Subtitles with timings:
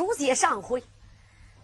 [0.00, 0.82] 书接上回，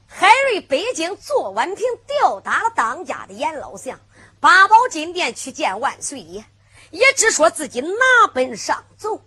[0.06, 3.98] 海瑞北京做宛平吊打了当家的严老相，
[4.40, 6.44] 八宝金殿去见万岁爷，
[6.90, 9.22] 也只说自己拿本上奏。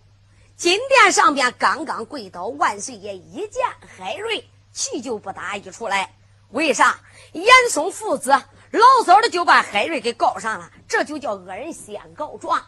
[0.55, 3.65] 金殿上边刚刚跪倒，万岁爷一见
[3.97, 6.13] 海瑞，气就不打一处来。
[6.51, 6.99] 为啥？
[7.31, 12.63] 严嵩父子老早的就把海瑞给告上了，这就叫恶人先告状。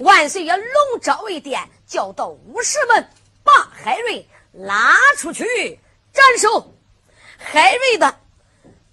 [0.00, 3.08] 万岁爷龙召为殿，叫到武士们
[3.42, 4.28] 把海瑞。
[4.58, 5.78] 拉出去
[6.16, 6.72] 斩首！
[7.36, 8.18] 海瑞的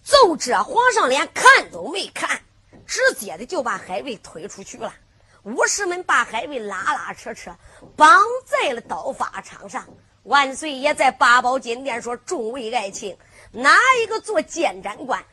[0.03, 2.41] 奏折，皇上连看都没看，
[2.85, 4.93] 直接的就把海瑞推出去了。
[5.43, 7.55] 武士们把海瑞拉拉扯扯，
[7.95, 9.87] 绑在了刀法场上。
[10.23, 13.17] 万岁爷在八宝金殿说：“众位爱卿，
[13.53, 15.23] 哪一个做监斩官？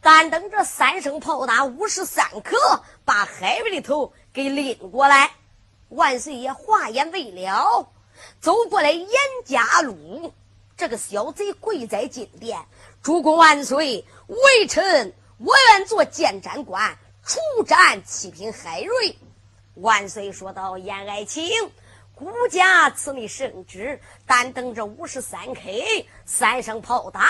[0.00, 5.32] 但等着三声炮打，五时三刻，把海瑞的头给拎过来。”
[5.90, 7.88] 万岁爷话言未了。
[8.40, 9.10] 走过来，严
[9.44, 10.32] 家禄
[10.76, 12.58] 这个小贼跪在金殿，
[13.02, 19.16] 主公万岁，微臣我愿做监斩官，处斩七品海瑞。
[19.74, 21.48] 万岁说道：“严爱卿，
[22.14, 27.28] 孤家赐你圣旨，但等着五十三 K 三声炮打，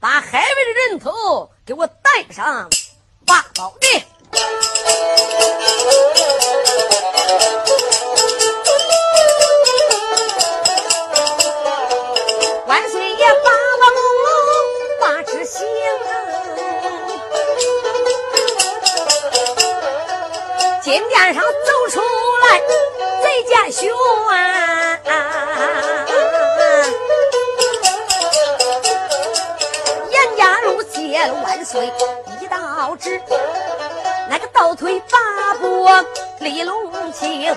[0.00, 2.68] 把海瑞的人头给我带上
[3.24, 4.04] 八宝殿。”
[20.82, 22.60] 金殿上走出来
[23.22, 23.88] 贼见雄
[24.28, 24.98] 啊！
[30.10, 31.90] 严家禄接万岁
[32.40, 33.20] 一道旨，
[34.28, 35.88] 那个倒退八步
[36.40, 37.54] 立龙庆，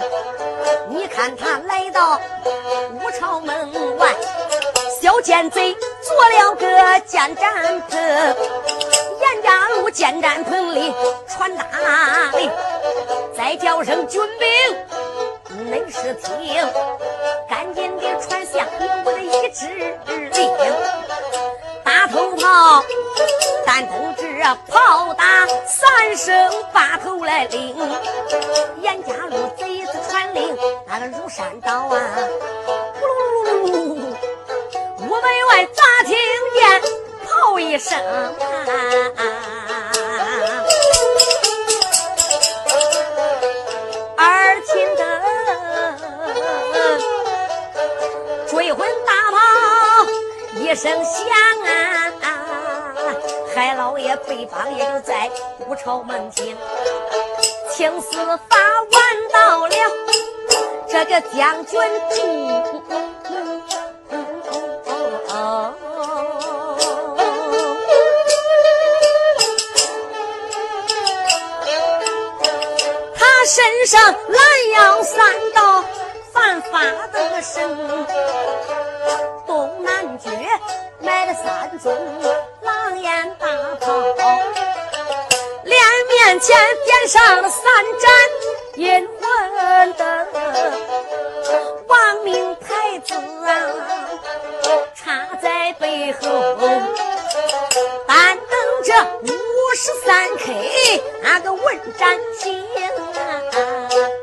[0.89, 2.19] 你看他来到
[2.93, 4.13] 武朝门外，
[5.01, 7.99] 小奸贼做了个奸战棚，
[9.19, 10.93] 严家路奸战棚里
[11.27, 11.65] 传大
[12.37, 12.51] 令。
[13.35, 14.47] 再叫声军兵，
[15.71, 16.63] 恁是听，
[17.49, 18.63] 赶紧的传下
[19.03, 19.65] 我的一支
[20.05, 20.55] 令，
[21.83, 22.83] 大头炮，
[23.65, 27.75] 但等着炮打三声把头来领，
[28.81, 31.99] 严家路贼子传令，那个如山倒啊，
[35.11, 36.15] 屋门外咋听
[36.53, 36.81] 见
[37.25, 37.99] 炮一声
[39.17, 39.21] 啊？
[44.15, 45.03] 二进的
[48.47, 49.37] 追魂大炮
[50.53, 51.27] 一声响
[52.23, 52.31] 啊！
[53.53, 55.29] 海老爷北方也就在
[55.67, 56.55] 五朝门前，
[57.69, 58.97] 青丝发完
[59.33, 59.75] 到了
[60.87, 61.81] 这个将军。
[73.15, 74.41] 他身上拦
[74.73, 75.19] 腰三
[75.53, 75.83] 刀，
[76.31, 76.81] 犯法
[77.11, 77.69] 的身。
[80.19, 80.29] 绝
[80.99, 81.91] 买了三宗
[82.61, 83.47] 狼烟大
[83.79, 83.87] 炮，
[85.63, 86.55] 脸面前
[86.85, 87.63] 点上了三
[87.99, 88.11] 盏
[88.75, 90.27] 阴魂灯，
[91.87, 93.15] 亡命太子
[93.47, 93.49] 啊
[95.11, 96.19] 他在背后，
[98.07, 98.47] 但等
[98.85, 99.35] 着五
[99.75, 101.63] 十三 K 那个问
[101.97, 102.65] 斩刑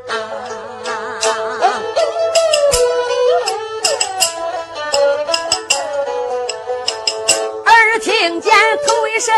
[0.07, 0.17] 啊！
[8.01, 8.51] 听见
[8.87, 9.35] 头一声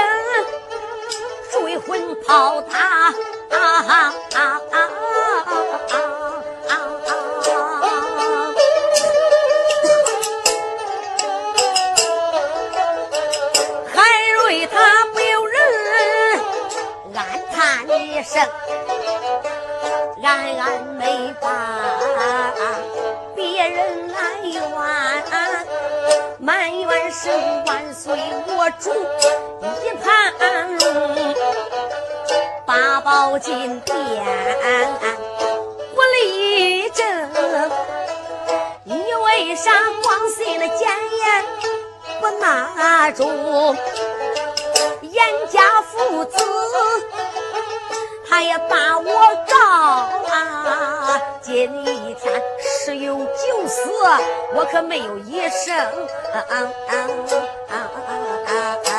[1.52, 3.14] 追魂炮打，
[18.22, 18.40] 一声，
[20.22, 21.50] 暗暗没把
[23.36, 24.62] 别人来怨。
[26.38, 27.34] 满元神
[27.66, 28.16] 万岁，
[28.46, 28.92] 我主
[29.82, 30.08] 一盘
[30.78, 31.34] 龙，
[32.64, 33.98] 八宝金殿
[35.96, 37.32] 不立正，
[38.84, 39.72] 你为啥
[40.04, 41.44] 光信了谏言
[42.20, 43.76] 不拿住？
[45.02, 46.38] 严家父子。
[48.32, 49.06] 他也把我
[49.46, 49.54] 告
[50.34, 51.20] 啊！
[51.42, 53.92] 今一天十有九死，
[54.56, 55.76] 我可没有一生。
[58.46, 58.91] 还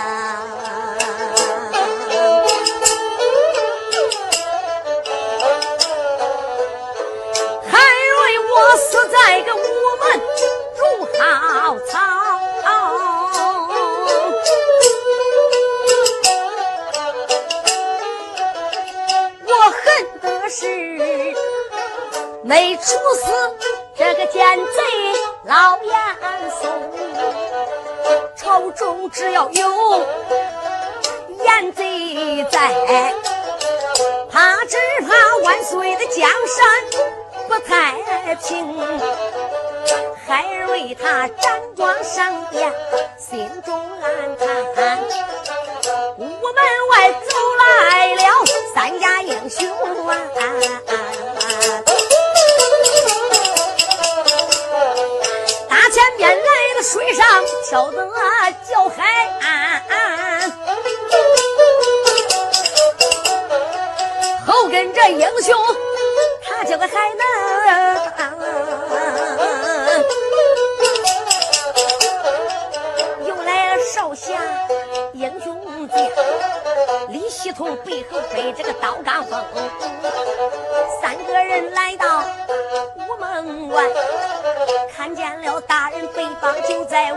[42.15, 42.71] 上殿，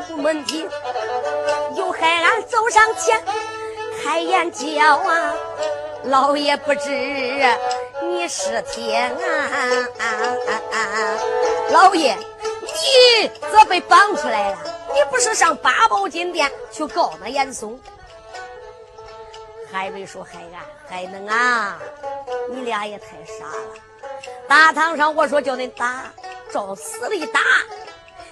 [0.08, 0.70] 就在午门厅，
[1.76, 3.24] 有海安走上前
[4.04, 5.34] 开眼叫啊，
[6.06, 6.90] 老爷不知
[8.04, 9.80] 你是天啊，
[11.72, 12.16] 老爷
[12.62, 14.58] 你怎被绑出来了？
[14.94, 17.80] 你不是上八宝金殿去告那严嵩？
[19.72, 21.78] 海瑞说：“海安、海能啊，
[22.50, 23.74] 你俩也太傻了！
[24.48, 26.06] 大堂上我说叫你打，
[26.50, 27.42] 照死里打，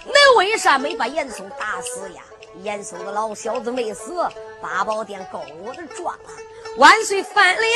[0.06, 2.22] 恁为啥没把严嵩打死呀？
[2.62, 4.28] 严嵩的老小子没死，
[4.62, 6.30] 八宝殿告我的状了，
[6.78, 7.72] 万岁翻脸，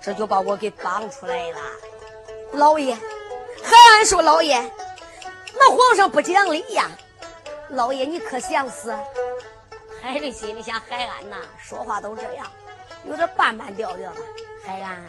[0.00, 1.58] 这就把我给绑出来了。
[2.52, 2.92] 老爷，
[3.62, 4.60] 海安说：老爷，
[5.54, 6.90] 那皇上不讲理呀！”
[7.70, 8.92] 老爷，你可想死？
[10.02, 12.46] 海瑞心里想：海安呐，说话都这样，
[13.04, 14.20] 有点半半调调的。
[14.64, 15.06] 海安，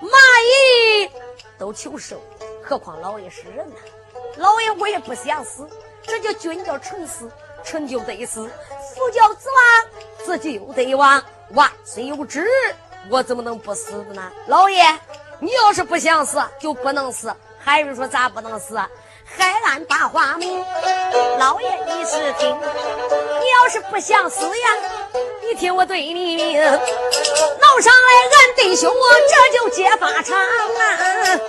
[0.00, 0.10] 蚂
[0.44, 1.10] 蚁
[1.58, 2.20] 都求生，
[2.62, 3.76] 何况老爷是人呐？
[4.38, 5.68] 老爷，我也不想死。
[6.02, 7.30] 这叫君叫臣死，
[7.62, 8.48] 臣就得死；
[8.94, 11.22] 父叫子亡，子就得亡。
[11.50, 12.48] 万岁有旨，
[13.10, 14.32] 我怎么能不死呢？
[14.46, 14.82] 老爷，
[15.38, 17.34] 你要是不想死，就不能死。
[17.58, 18.78] 海瑞说：咋不能死？
[19.36, 20.64] 海岸大话明，
[21.38, 24.68] 老爷你是听，你要是不想死呀，
[25.42, 31.40] 你听我对你明，闹上来俺弟兄我这就揭发场啊，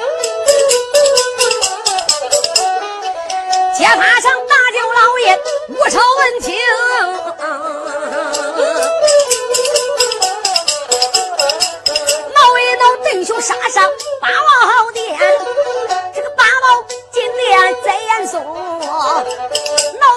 [3.80, 5.40] 揭发上大舅老爷
[5.70, 6.54] 无朝闻听，
[12.36, 13.90] 闹一闹弟兄杀上
[14.20, 15.18] 八王殿，
[17.12, 18.46] 今天在严嵩，闹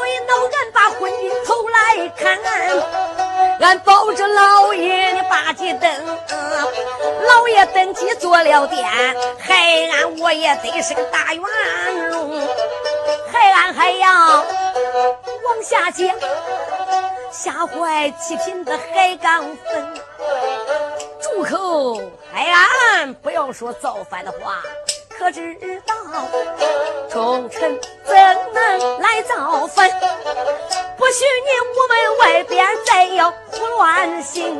[0.06, 2.38] 一闹，俺把昏君头来看，
[3.60, 5.90] 俺保着老爷的八级灯，
[7.26, 8.86] 老爷登基做了殿，
[9.38, 9.54] 海
[9.92, 11.42] 安我也得是个大元
[12.10, 12.40] 龙，
[13.32, 16.08] 海安还要往下讲，
[17.30, 19.94] 吓坏七品的海刚坟，
[21.20, 22.00] 住口！
[22.32, 24.62] 海安不要说造反的话。
[25.22, 25.94] 可知道，
[27.08, 28.16] 忠臣怎
[28.52, 29.88] 能来造反？
[30.96, 34.52] 不许你屋门外边再要胡乱行！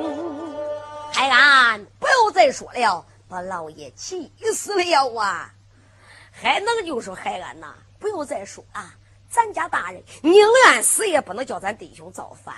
[1.13, 5.53] 海安，不要再说了，把老爷气死了啊！
[6.31, 8.95] 海能就说：“海安呐，不要再说啊！
[9.29, 12.55] 咱家大人宁愿死也不能叫咱弟兄造反。”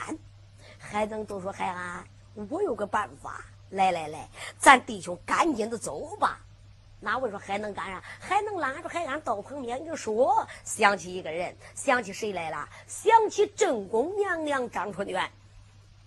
[0.78, 2.04] 海能都说：“海安，
[2.50, 6.38] 我有个办法，来来来，咱弟兄赶紧的走吧。”
[7.04, 8.02] 哪位说还能干啥？
[8.18, 12.66] 还能拉着海安到旁边就说，想起一个人，想起谁来了？
[12.88, 15.30] 想起正宫娘娘张春元。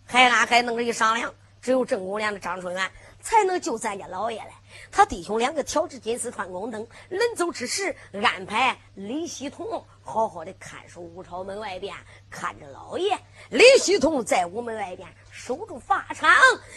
[0.05, 4.51] 海安还能一商量，只有正宫娘娘张春元才能救咱家老爷来。
[4.91, 11.93] 他弟兄两个挑着金丝串宫灯，临走之时安排李希同好好的看守五朝门外边，
[12.29, 13.17] 看着老爷。
[13.49, 16.29] 李希同在午门外边守住法场，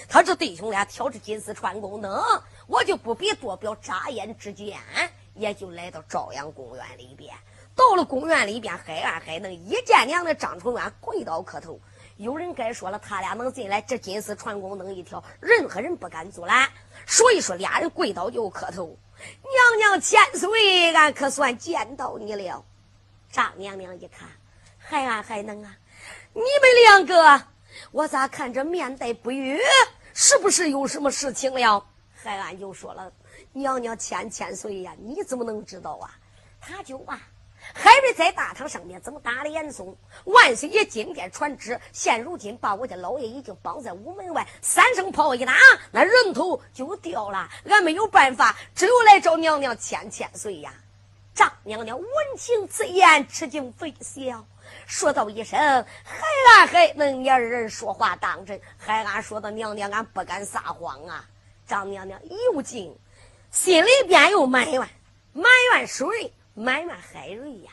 [0.09, 2.23] 他这弟兄俩挑着金丝串宫灯。
[2.71, 4.79] 我就不必多表，眨眼之间
[5.35, 7.35] 也就来到朝阳公园里边。
[7.75, 11.81] 到了公园里边，海安海能一见娘的张春元跪倒磕头。
[12.17, 16.71] 有人该说了，他俩能进来，这金丝传功能一条，任何人不敢阻拦。
[17.09, 18.97] 所以说，俩人跪倒就磕头。
[19.43, 22.65] 娘娘千岁，俺可算见到你了。
[23.33, 24.29] 张娘娘一看，
[24.79, 25.77] 海安海能啊，
[26.35, 27.43] 你们两个，
[27.91, 29.59] 我咋看着面带不悦？
[30.15, 31.85] 是不是有什么事情了？
[32.23, 33.11] 海安就说了
[33.55, 36.13] ：“娘娘千千岁呀，你怎么能知道啊？
[36.61, 37.19] 他就啊，
[37.73, 39.97] 海瑞在大堂上面怎么打的严嵩？
[40.25, 45.55] 万岁爷今天传旨，现如今把我家老爷已经绑在屋门外，三声炮一打，
[45.91, 47.49] 那人头就掉了。
[47.65, 50.75] 俺没有办法，只有来找娘娘千千岁呀。”
[51.33, 54.45] 张娘娘闻听此言，吃惊非笑，
[54.85, 55.59] 说道一声
[56.05, 56.27] ：“海
[56.59, 58.61] 安还能年人说话当真？
[58.77, 61.25] 海安说的娘娘，俺不敢撒谎啊！”
[61.71, 62.21] 张娘娘
[62.53, 62.93] 又惊，
[63.53, 64.81] 心里边又埋怨，
[65.33, 66.05] 埋怨谁？
[66.53, 67.71] 埋怨海瑞呀！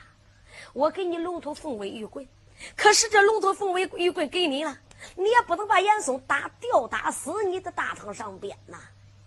[0.73, 2.27] 我给你龙头凤尾玉棍，
[2.75, 4.77] 可是这龙头凤尾玉棍给你了，
[5.15, 8.77] 你也不能把严嵩打吊打死你的大堂上边呐！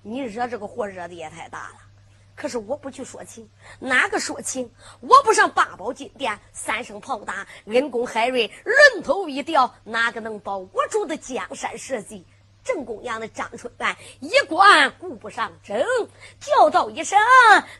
[0.02, 1.74] 你惹这个祸惹的也太大了。
[2.36, 3.50] 可是我不去说情，
[3.80, 4.70] 哪个说情？
[5.00, 12.24] 我不上八宝金殿，三声炮打，恩公海瑞人头一掉，哪个能保我主的江山社稷？
[12.64, 15.82] 正宫娘的张春兰一管顾不上争，
[16.40, 17.18] 叫道一声：“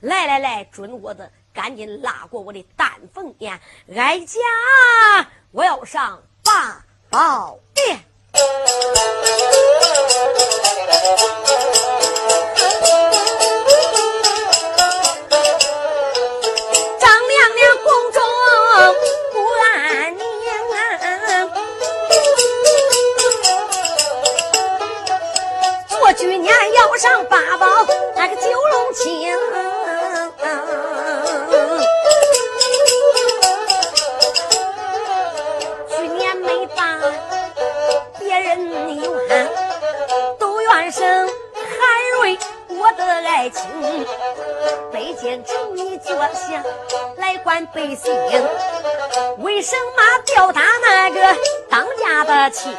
[0.00, 3.60] 来来来，准我的，赶紧拉过我的丹凤眼，
[3.94, 4.38] 哀家
[5.52, 8.04] 我要上八宝殿。”
[27.00, 27.66] 上八宝
[28.14, 29.08] 那个九龙清，
[35.88, 37.00] 去年没把
[38.18, 38.68] 别人
[39.00, 39.48] 怨，
[40.38, 42.38] 都怨生韩瑞
[42.68, 43.64] 我的爱情。
[44.92, 46.62] 北京城里坐下
[47.16, 48.14] 来管百姓，
[49.38, 51.34] 为什么吊打那个
[51.70, 52.70] 当家的亲？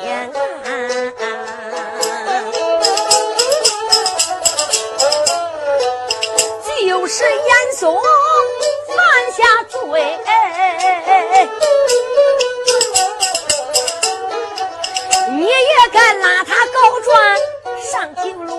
[7.01, 7.98] 不是严嵩
[8.88, 9.79] 犯下罪，
[15.31, 17.17] 你也敢拉他告状
[17.81, 18.53] 上京路？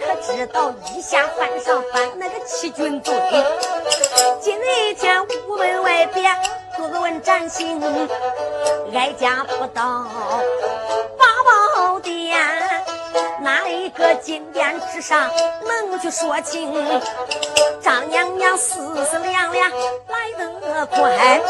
[0.00, 3.14] 可知道一下犯上犯那个欺君罪？
[4.40, 4.58] 今
[4.98, 6.34] 天屋门外边
[6.78, 7.78] 各问斩刑，
[8.94, 10.06] 哀家不到
[14.02, 15.30] 个金殿之上
[15.64, 16.74] 能去说情？
[17.80, 19.70] 张娘娘思思量量
[20.08, 21.40] 来得快，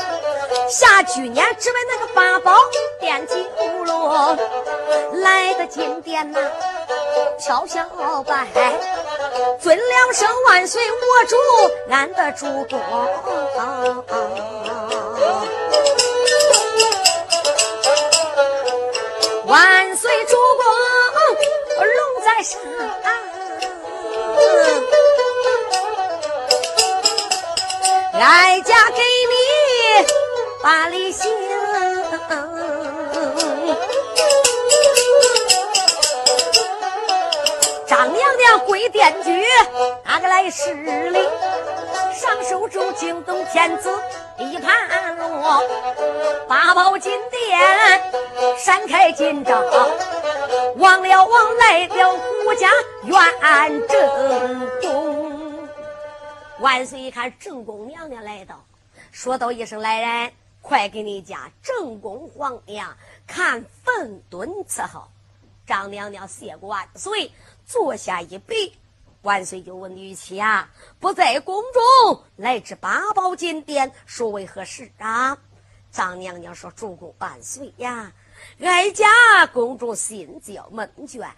[0.69, 2.55] 下去年只为那个八宝
[3.01, 3.49] 殿金
[3.85, 4.37] 龙
[5.15, 6.39] 来的金殿呐，
[7.39, 8.47] 飘飘拜，
[9.61, 11.37] 尊两声万岁，我主
[11.91, 12.79] 俺的主公。
[19.47, 20.65] 万岁主公，
[22.33, 22.59] 龙在上，
[28.15, 29.35] 哀家给你
[30.63, 31.31] 把礼行。
[37.87, 39.45] 张娘娘跪殿居，
[40.05, 41.29] 哪个来施礼？
[42.15, 43.91] 上手中惊动天子。
[44.39, 45.63] 一盘落，
[46.49, 47.61] 八宝金殿
[48.59, 49.63] 闪开金帐，
[50.77, 52.69] 王了王来了胡家
[53.05, 55.69] 院正宫。
[56.61, 58.65] 万岁一看正宫娘娘来到，
[59.11, 62.97] 说道一声：“来人，快给你家正宫皇娘
[63.27, 65.05] 看粪墩伺候。”
[65.67, 67.31] 张娘娘谢过万岁，
[67.67, 68.73] 坐下一杯。
[69.23, 75.39] 万岁就问玉琪啊，不在宫中，来至八宝金殿，说为何事啊？
[75.93, 78.13] 张娘娘说：“主公万岁呀，
[78.61, 79.07] 哀家
[79.53, 81.31] 宫中心焦闷倦，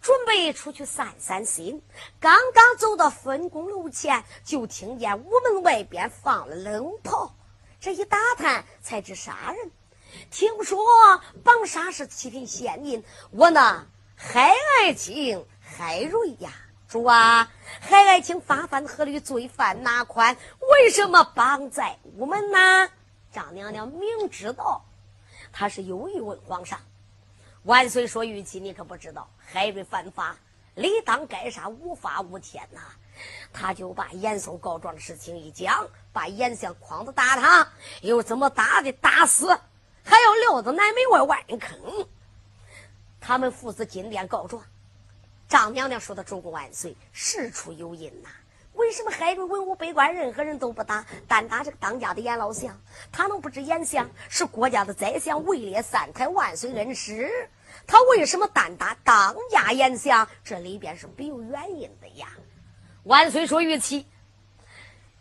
[0.00, 1.82] 准备出去散散心。
[2.20, 7.34] 刚刚走到分宫楼前，就听见屋门外边放了冷炮。
[7.80, 9.70] 这一打探，才知杀人。
[10.30, 10.78] 听说
[11.42, 13.02] 绑杀是七品县令，
[13.32, 16.52] 我呢，海爱卿海瑞呀。”
[16.88, 17.50] 主啊，
[17.80, 20.36] 海爱卿发犯何律，罪犯哪款？
[20.70, 22.88] 为什么绑在午门呢？
[23.32, 24.84] 张娘娘明知道，
[25.52, 26.78] 她是有意问皇上。
[27.64, 30.36] 万岁说：“玉琪，你可不知道，海瑞犯法，
[30.76, 32.80] 理当该杀，无法无天呐。”
[33.52, 37.66] 他就把严嵩告状的事情一讲，把严相诓子打他，
[38.02, 39.48] 又怎么打的打死，
[40.04, 42.06] 还要撂到南门外万人坑。
[43.20, 44.62] 他们父子进殿告状。
[45.48, 48.28] 张娘娘说的“主公万岁”，事出有因呐。
[48.74, 52.78] 为什么海瑞文武百官任何人都不打，单打这个当家的严老相？
[53.10, 57.48] 他能不知严相是国家的宰相，位列三台万岁恩师？
[57.86, 60.28] 他为什么单打当家严相？
[60.44, 62.28] 这里边是没有原因的呀。
[63.04, 64.04] 万岁说：“玉琪，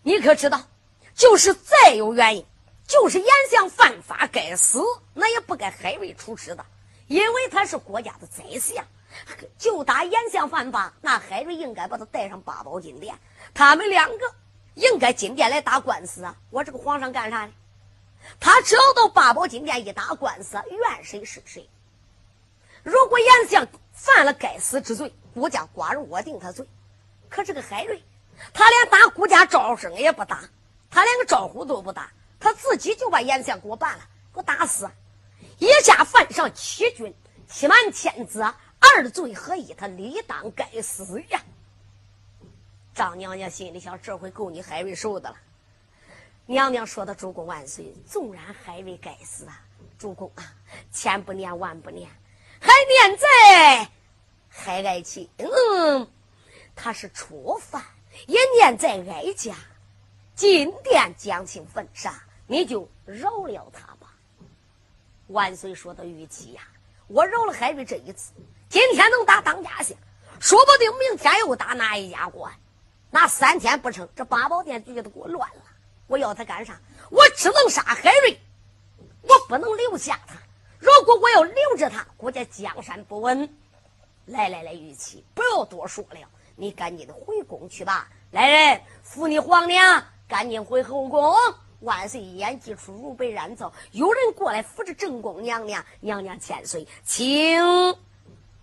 [0.01, 0.59] 你可知道，
[1.13, 2.45] 就是再有原因，
[2.87, 4.81] 就是严相犯法该死，
[5.13, 6.65] 那也不该海瑞出师的，
[7.07, 8.83] 因为他是国家的宰相。”
[9.57, 13.17] 就打严相犯法，那海瑞应该把他带上八宝金殿。
[13.53, 14.33] 他们两个
[14.73, 16.35] 应该金殿来打官司啊！
[16.49, 17.53] 我这个皇上干啥呢？
[18.39, 21.69] 他只要到八宝金殿一打官司，怨谁是谁。
[22.83, 26.67] 如果严相犯了该死之罪，孤家寡人我定他罪。
[27.29, 28.03] 可这个海瑞，
[28.53, 30.41] 他连打孤家招生也不打，
[30.89, 34.89] 他连个招呼都不打，他自己就把严相给我办了，给我打死。
[35.57, 37.13] 一家犯上欺君，
[37.47, 38.45] 欺瞒天子，
[38.95, 41.43] 二罪合一，他理当该死呀！
[42.93, 45.35] 张娘娘心里想：这回够你海瑞受的了。
[46.45, 47.93] 娘娘说的：“主公万岁！
[48.07, 49.61] 纵然海瑞该死啊，
[49.97, 50.55] 主公啊，
[50.93, 52.09] 千不念万不念，
[52.61, 53.91] 还念在
[54.47, 55.29] 海爱卿，
[56.73, 57.83] 他是初犯，
[58.27, 59.57] 也念在哀家
[60.35, 64.15] 金殿将亲焚杀，你就饶了他吧。”
[65.27, 66.61] 万岁说的语气呀，
[67.07, 68.31] 我饶了海瑞这一次，
[68.75, 69.95] 今天能打当家县，
[70.37, 72.51] 说不定明天又打哪一家官。
[73.09, 75.61] 那三天不成，这八宝殿局都给我乱了。
[76.07, 76.77] 我要他干啥？
[77.09, 78.37] 我只能杀海瑞，
[79.21, 80.35] 我不能留下他。
[80.77, 83.49] 如果我要留着他，估计江山不稳。
[84.25, 86.19] 来来来，玉琪，不要多说了，
[86.57, 88.09] 你赶紧的回宫去吧。
[88.31, 91.33] 来人，扶你皇娘，赶紧回后宫。
[91.79, 92.19] 万岁！
[92.19, 97.63] 演技出如被燃造，有人过来扶着正宫娘娘，娘娘千岁，请。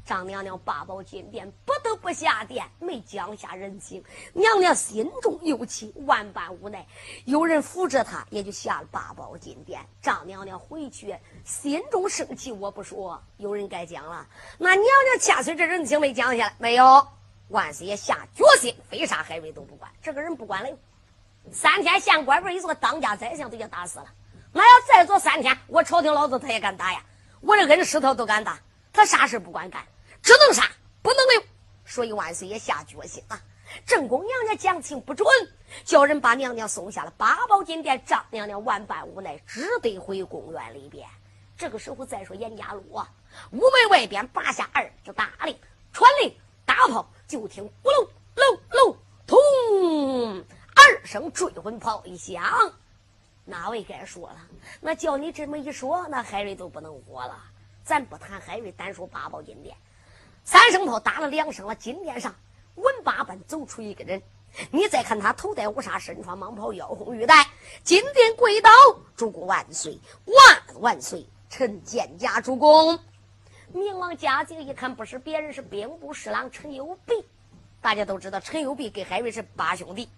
[0.04, 4.02] 张娘娘八宝金殿不得不下殿，没降下人情。
[4.32, 6.84] 娘娘心中有气，万般无奈。
[7.24, 9.80] 有人扶着她，也就下了八宝金殿。
[10.02, 12.50] 张娘娘回去，心中生气。
[12.50, 14.26] 我不说，有人该讲了。
[14.58, 17.06] 那娘娘千岁这人情没降下来，没有。
[17.48, 19.90] 万岁爷下决心，非杀海瑞都不管。
[20.02, 20.78] 这个人不管了，
[21.52, 24.06] 三天县官位一做当家宰相都给打死了。
[24.52, 27.04] 那要再做三天，我朝廷老子他也敢打呀！
[27.40, 28.58] 我这恩师他都敢打，
[28.92, 29.84] 他啥事不管干。
[30.22, 30.70] 只能杀，
[31.02, 31.42] 不能留。
[31.84, 33.38] 所以万岁爷下决心啊！
[33.86, 35.26] 正宫娘娘讲情不准，
[35.84, 38.02] 叫人把娘娘送下了八宝金殿。
[38.04, 41.08] 张娘娘万般无奈，只得回宫院里边。
[41.56, 43.10] 这个时候再说严家路啊，
[43.50, 45.58] 屋门外边拔下二支大令，
[45.92, 49.38] 传令大炮，就听咕噜噜噜通
[50.74, 52.42] 二声追魂炮一响。
[53.44, 54.36] 哪位该说了？
[54.80, 57.42] 那叫你这么一说，那海瑞都不能活了。
[57.84, 59.76] 咱不谈海瑞，单说八宝金殿。
[60.44, 62.34] 三声炮打了两声了，金殿上
[62.74, 64.22] 文八本走出一个人。
[64.70, 67.48] 你再看他头戴乌纱，身穿蟒袍，腰红玉带，
[67.82, 68.70] 金殿跪倒，
[69.16, 71.26] 主公万岁，万万岁！
[71.48, 72.98] 臣见驾，主公。
[73.72, 77.24] 明王嘉靖一看，不是别人，是兵部侍郎陈友弼。
[77.80, 80.08] 大家都知道，陈友弼跟海瑞是八兄弟，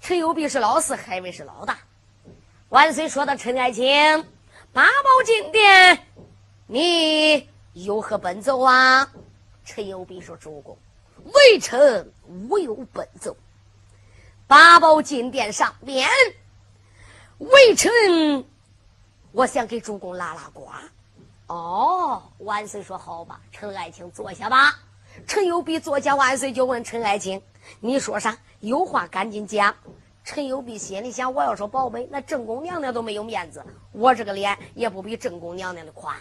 [0.00, 1.78] 陈友弼是老四，海瑞是老大。
[2.70, 4.24] 万岁说的，陈爱卿，
[4.72, 6.06] 八宝金殿，
[6.66, 7.48] 你。
[7.84, 9.06] 有何奔奏啊？
[9.62, 10.78] 陈友弼说：“主公，
[11.24, 12.10] 微臣
[12.48, 13.36] 无有奔奏。
[14.46, 16.08] 八宝金殿上边，
[17.36, 17.92] 微臣
[19.32, 20.70] 我想给主公拉拉呱。”
[21.52, 24.78] 哦，万岁说：“好吧，陈爱卿坐下吧。”
[25.28, 27.42] 陈友弼坐下，万岁就问陈爱卿
[27.80, 28.38] ：“你说啥？
[28.60, 29.76] 有话赶紧讲。”
[30.24, 33.62] 陈友弼心里想：“我要说宝贝，那正宫娘娘都没有面子，
[33.92, 36.16] 我这个脸也不比正宫娘娘的宽。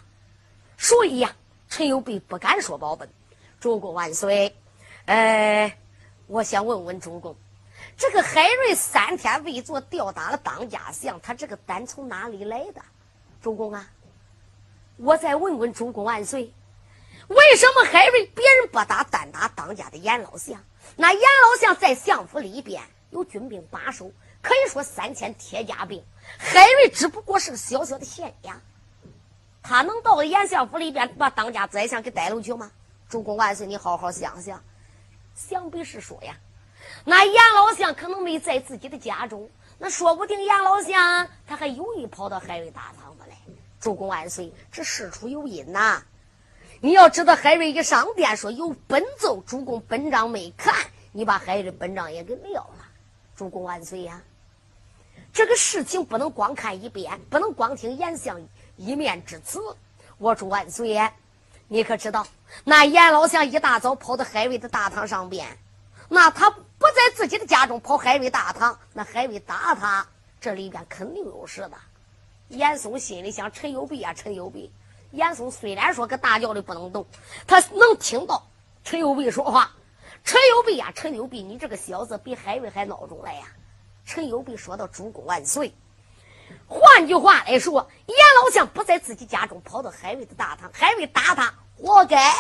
[0.78, 1.34] 所以呀。”
[1.70, 3.10] 陈友弼不敢说保本，
[3.60, 4.56] 主公万岁。
[5.06, 5.78] 呃，
[6.28, 7.36] 我想问问主公，
[7.98, 12.82] 这个海瑞三天未做，吊打了当家相，他这个胆从哪里来的？
[13.42, 13.88] 主公啊，
[14.98, 16.52] 我再问问主公万岁，
[17.28, 20.64] 为什么海瑞别人不打，单打当家的严老相？
[20.96, 26.04] 那严老相在相府里边有军兵把守，可以说三千铁甲兵，
[26.38, 28.56] 海瑞只不过是个小小的县衙。
[29.68, 32.70] 他能到严相府里边把当家宰相给逮了去吗？
[33.10, 34.64] 主公万岁，你好好想想。
[35.34, 36.36] 想必是说呀，
[37.04, 39.50] 那严老相可能没在自己的家中，
[39.80, 43.36] 那说不定严老相他还有意跑到海瑞大堂子来。
[43.80, 46.04] 主公万岁，这事出有因呐。
[46.80, 50.76] 你要知道，海瑞一上殿说有本奏，主公本章没看，
[51.12, 52.86] 你把海瑞本章也给撂了。
[53.36, 54.22] 主公万岁呀，
[55.34, 58.40] 这个事情不能光看一遍，不能光听严相。
[58.78, 59.60] 一面之词，
[60.18, 61.00] 我祝万岁！
[61.68, 62.28] 你可知道，
[62.64, 65.58] 那严老相一大早跑到海瑞的大堂上边，
[66.10, 70.06] 那他不在自己的家中跑海瑞大堂，那海瑞打他，
[70.40, 71.72] 这里边肯定有事的。
[72.50, 74.72] 严嵩心里想：陈友弼啊，陈友弼。
[75.12, 77.06] 严嵩虽然说搁大轿里不能动，
[77.48, 78.46] 他能听到
[78.84, 79.72] 陈友弼说话。
[80.24, 83.48] 陈友弼呀，陈友弼，你这个小子比海瑞还孬种来呀！
[84.06, 85.74] 陈友弼说到：“主公万岁。”
[86.68, 92.34] 换句话来说，严老相不在自己家中，跑到海瑞的大堂，海瑞打他，活该。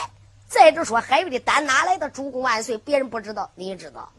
[0.48, 2.10] 再者说，海瑞的胆哪来的？
[2.10, 4.12] 主公万岁，别人不知道，你知道。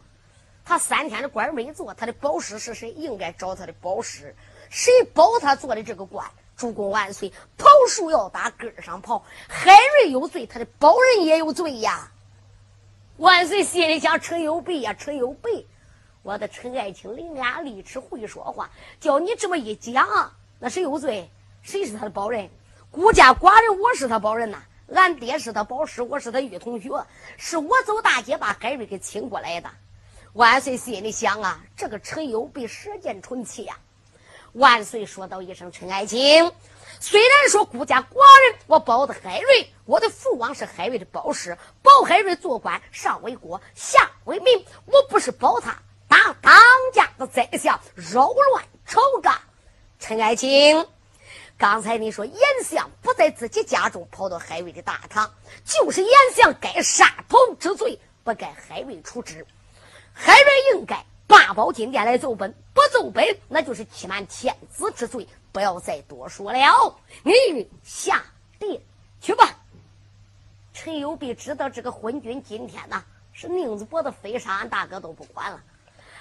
[0.65, 2.91] 他三天的官没做，他的保师是谁？
[2.91, 4.35] 应该找他的保师。
[4.69, 6.29] 谁保他做的这个官？
[6.57, 7.33] 主公万岁！
[7.59, 9.71] 跑树要打根上跑，海
[10.01, 12.11] 瑞有罪，他的保人也有罪呀。
[13.19, 15.67] 万岁心里想：陈有备呀，陈有备，
[16.27, 20.05] 我的陈爱卿伶牙俐齿，会说话，叫你这么一讲，
[20.59, 21.31] 那谁有罪？
[21.63, 22.51] 谁是他的保人？
[22.91, 24.61] 孤家寡人，我是他保人呐。
[24.93, 29.71] 俺爹是他保师，我是他御同学，是我走大街把海瑞给请过来的。
[30.33, 33.79] 万岁心里想啊，这个陈友被舌剑唇气呀。
[34.55, 36.51] 万岁说道一声：“陈爱卿，
[36.99, 38.17] 虽然说孤家寡
[38.51, 45.77] 人，我保的海瑞，我的父王是海瑞的保师，保海瑞做官，上为国，下为民，我不是保他
[46.41, 46.55] 当
[46.93, 49.35] 家的宰相，扰乱朝纲。
[49.99, 50.87] 陈爱卿。”
[51.59, 55.33] 刚才你说严相不在自己家中，跑到海瑞的大堂，
[55.65, 59.47] 就是严相该杀头之罪，不该海瑞处置。
[60.13, 65.27] 海瑞应该八宝金殿来奏本，不奏本那就是欺瞒天子之罪。
[65.51, 68.23] 不要再多说了，你下
[68.59, 68.79] 殿
[69.23, 69.59] 去吧。
[70.75, 73.03] 陈友弼知道这个昏君今天呐
[73.33, 75.59] 是宁子脖子非杀俺大哥都不管了。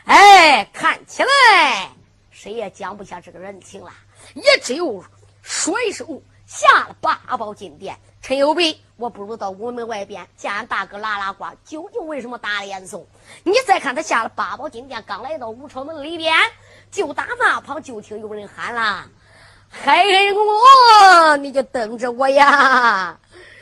[0.06, 1.90] 哎，看起来
[2.32, 3.92] 谁也讲不下这个人情了，
[4.34, 5.04] 也只有。
[5.42, 7.96] 甩手，下了八宝金殿。
[8.20, 13.06] 陈有备，我不如到屋门外边见俺大哥拉拉呱，究竟为什么打脸送？
[13.44, 16.34] 你再看他下了八宝金殿，刚来到武朝门里边，
[16.90, 19.08] 就打那旁就听有人喊了
[19.70, 23.20] ：“海恩公公，你就等着我呀！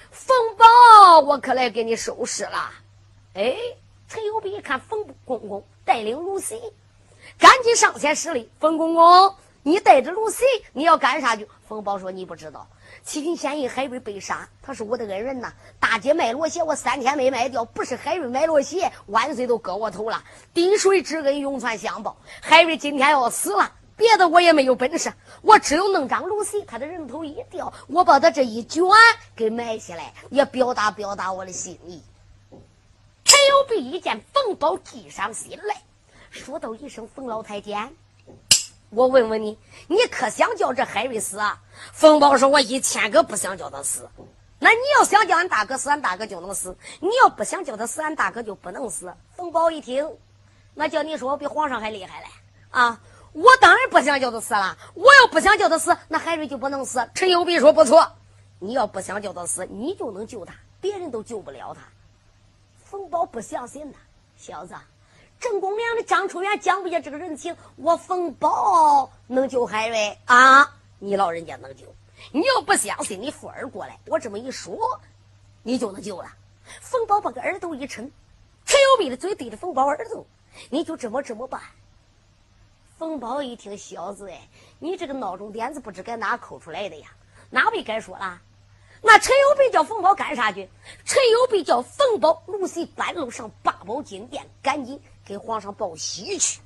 [0.10, 2.72] 冯宝，我可来给你收拾了。”
[3.36, 3.58] 哎，
[4.08, 6.60] 陈有备一看冯公公带领如西，
[7.38, 10.44] 赶紧上前施礼：“冯公公。”你带着露西，
[10.74, 11.48] 你要干啥去？
[11.66, 12.68] 冯宝说：“你不知道，
[13.02, 15.54] 七品县尉海瑞被杀，他是我的恩人呐。
[15.80, 20.22] 大街卖罗鞋，我三天没卖掉，不是海瑞买罗鞋，万岁都割我头了。
[20.54, 22.18] 滴水之恩，永传相报。
[22.42, 28.84] 海瑞今天要死了，别的我也没有本事，我只有弄张露西，他的人头一掉，我把他这一卷
[29.34, 32.04] 给埋起来，也表达表达我的心意。”
[33.34, 35.82] 陈有备一见冯宝，计上心来，
[36.30, 37.92] 说道一声：“冯老太监。
[38.92, 41.60] ”我问问你，你可想叫这海瑞死啊？
[41.92, 44.08] 冯宝说：“我一千个不想叫他死。
[44.60, 50.08] 那你要想叫俺大哥死，俺大哥就能死；你要不想叫他死，俺大哥就不能死。”冯宝一听，
[50.76, 52.28] 那叫你说我比皇上还厉害嘞
[52.70, 53.02] 啊！
[53.32, 54.78] 我当然不想叫他死了。
[54.94, 57.10] 我要不想叫他死，那海瑞就不能死。
[57.16, 58.12] 陈友弼说：“不错，
[58.60, 61.82] 你要不想叫他死，你就能救他，别人都救不了他。”
[62.94, 63.98] 冯宝不相信呐，
[64.38, 64.76] 小子。
[65.40, 70.76] 正宫娘的张春元讲不下这个人情，我冯宝能救海瑞啊？
[71.00, 71.88] 你老人家能救？
[72.32, 75.02] 你要不相信，你富儿过来，我这么一说，
[75.64, 76.30] 你就能救了。
[76.82, 78.12] 冯宝把个耳朵一沉，
[78.64, 80.24] 陈有碧的嘴对着冯宝耳朵，
[80.70, 81.60] 你就这么这么办。
[83.00, 87.08] 冯宝一听，小子哎，你这个孬种点子不知该哪抠出来的呀？
[87.50, 88.40] 哪位该说了？
[89.04, 90.68] 那陈有碧叫冯宝干啥去？
[91.06, 95.00] 陈有碧叫冯宝如席半路上八宝金殿，赶紧。
[95.26, 96.60] 给皇上报喜去，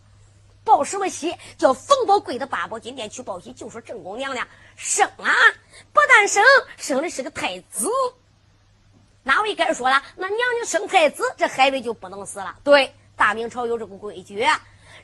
[0.64, 1.36] 报什么喜？
[1.60, 5.32] 叫冯宝跪到八宝金殿去报喜，就说正宫娘娘生了，
[5.94, 6.44] 不但生，
[6.76, 7.88] 生的是个太子。
[9.22, 10.02] 哪位该说了？
[10.16, 12.56] 那娘娘生太子，这海瑞就不能死了。
[12.64, 14.44] 对，大明朝有这个规矩，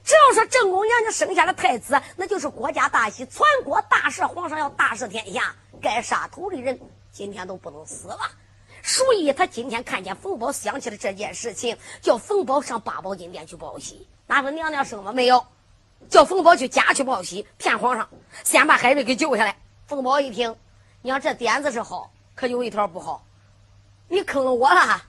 [0.03, 6.79] 只要说正宫娘娘生下了太子，那就是国家大喜，全国大赦，皇上要大赦天下，该杀头的人
[7.13, 8.19] 今天都不能死了。
[8.81, 14.05] 所以，他今天看见冯宝，想起了这件事情，叫冯宝上八宝金殿去报喜。
[14.27, 15.45] 哪说娘娘生了没有？
[16.09, 18.09] 叫冯宝去家去报喜，骗皇上，
[18.43, 19.55] 先把海瑞给救下来。
[19.87, 20.53] 冯宝一听，
[21.01, 23.23] 娘这点子是好，可有一条不好，
[24.09, 25.01] 你坑了我了。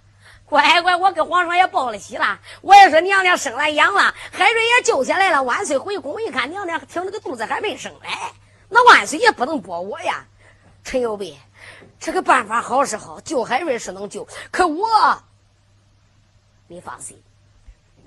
[0.46, 5.42] 乖乖，我跟皇上也报了喜了，我也说娘娘生了养了，海瑞也救下来了。
[5.42, 8.32] 万岁回宫一看，娘娘挺着个肚子还没生来，
[8.68, 10.24] 那万岁也不能驳我呀。
[10.84, 11.36] 陈友备。
[12.00, 14.86] 这个办法好是好，救海瑞是能救，可我，
[16.68, 17.20] 你放心，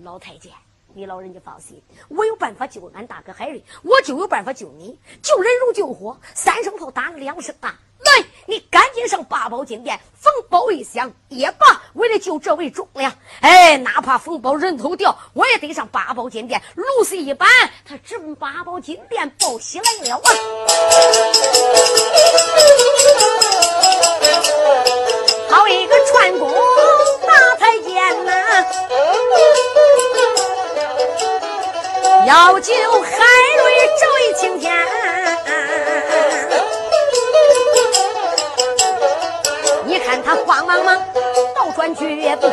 [0.03, 0.51] 老太监，
[0.93, 4.99] 你老人家放心，我有办法救俺大哥海瑞，我就有办法救你。
[5.23, 7.79] 救人如救火，三声炮打了两声啊！
[7.99, 11.81] 来，你赶紧上八宝金殿，冯宝一响也罢。
[11.93, 16.61] 为了救这位忠良，哎，哪怕冯宝人头掉，我也得上八宝金殿。
[16.75, 17.49] 如此一般，
[17.83, 20.29] 他直奔八宝金殿报喜来了啊！
[25.49, 26.51] 好一个串工
[27.25, 28.31] 大太监呐，
[32.27, 33.09] 要救海
[33.57, 34.75] 瑞这位青天，
[39.85, 40.95] 你看他慌忙忙
[41.55, 42.05] 倒转脚
[42.41, 42.51] 步，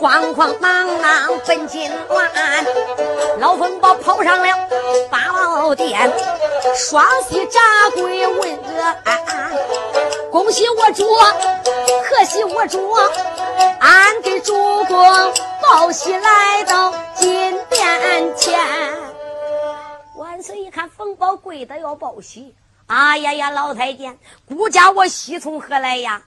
[0.00, 2.28] 慌慌忙忙奔金銮。
[3.38, 4.48] 老冯宝跑上了
[5.08, 6.12] 八宝殿，
[6.74, 7.60] 双膝扎
[7.94, 9.16] 跪问个安。
[10.38, 11.04] 恭喜我主，
[12.04, 12.92] 可喜我主，
[13.80, 14.96] 俺给主公
[15.60, 18.56] 报喜来到金殿前。
[20.14, 22.54] 万岁一看冯宝跪的要报喜，
[22.86, 26.22] 哎呀呀，老太监，孤家我喜从何来呀？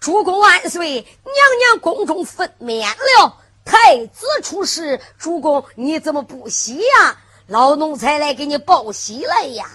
[0.00, 0.94] 主公万岁！
[1.00, 7.16] 娘娘宫中分娩了，太子出世，主公你怎么不喜呀？
[7.46, 9.66] 老奴才来给你报喜来呀！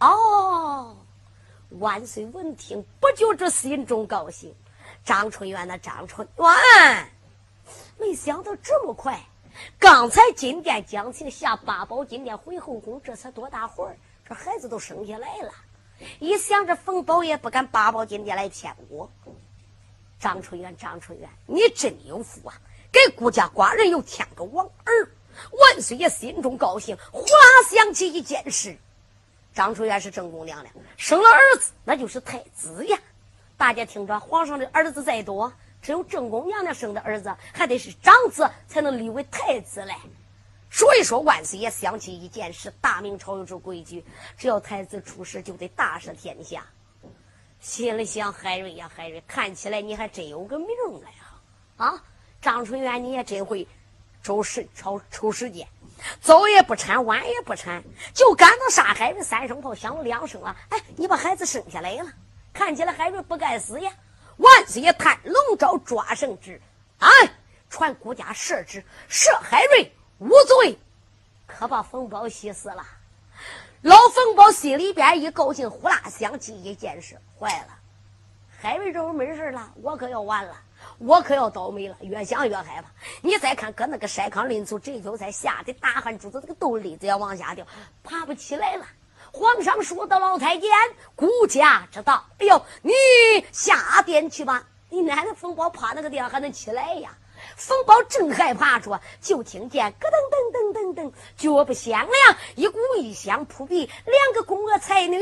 [0.00, 0.93] 哦，
[1.78, 4.54] 万岁闻听不觉这心中高兴？
[5.04, 7.10] 张春元那张春元，
[7.98, 9.20] 没想到这么快！
[9.78, 13.96] 刚才金殿将情下八宝金殿回后宫，这才多大会儿，
[14.28, 15.52] 这孩子都生下来了。
[16.20, 19.10] 一想着冯宝也不敢八宝金殿来骗我，
[20.18, 22.54] 张春元，张春元，你真有福啊！
[22.90, 25.08] 给孤家寡人又添个王儿，
[25.52, 26.96] 万岁爷心中高兴。
[27.12, 28.76] 忽然想起一件事：
[29.54, 32.98] 张春元是正宫娘娘，生了儿子那就是太子呀。
[33.56, 39.94] 大家听着，皇上的儿子再多，只有正宫娘娘生的儿子还得是长子才能立为太子嘞。
[40.70, 44.04] 所以说，万岁爷想起一件事：大明朝有这规矩，
[44.36, 46.66] 只要太子出世，就得大赦天下。
[47.60, 50.68] 心里想：海瑞呀，海瑞，看起来你还真有个命
[51.00, 51.86] 来啊！
[51.86, 52.04] 啊，
[52.42, 53.68] 张春元，你也真会
[54.20, 55.68] 抽时抽抽时间，
[56.20, 60.56] 早也不产，晚也不产，就赶到杀海瑞三声炮响了两声了。
[60.70, 62.06] 哎，你把孩子生下来了，
[62.52, 63.90] 看起来海瑞不该死呀！
[64.36, 66.60] 万岁爷探龙爪抓圣旨，
[66.98, 67.08] 哎，
[67.70, 69.92] 传国家赦旨，赦海瑞。
[70.18, 70.78] 无罪，
[71.46, 72.86] 可把冯宝气死了。
[73.82, 77.78] 老冯宝心里边一高兴，呼啦想起一件事：坏了，
[78.64, 80.56] 海瑞这会没事了，我可要完了，
[80.96, 81.94] 我可要倒霉了。
[82.00, 82.88] 越想越害怕。
[83.20, 87.66] 你再看，搁那个筛糠林处，这就才吓得大汗珠子，这个豆粒子要往下掉，
[88.02, 88.86] 爬不起来了。
[89.30, 90.70] 皇上说的，老太监，
[91.14, 92.24] 顾家知道。
[92.38, 92.94] 哎呦，你
[93.52, 94.66] 下殿去吧。
[94.88, 97.10] 你奶奶冯宝趴那个地方还能起来呀？
[97.56, 105.20] 冯宝正害怕着，就听见咯噔噔噔噔噔，脚步响亮，一股异香扑鼻，两个宫娥才女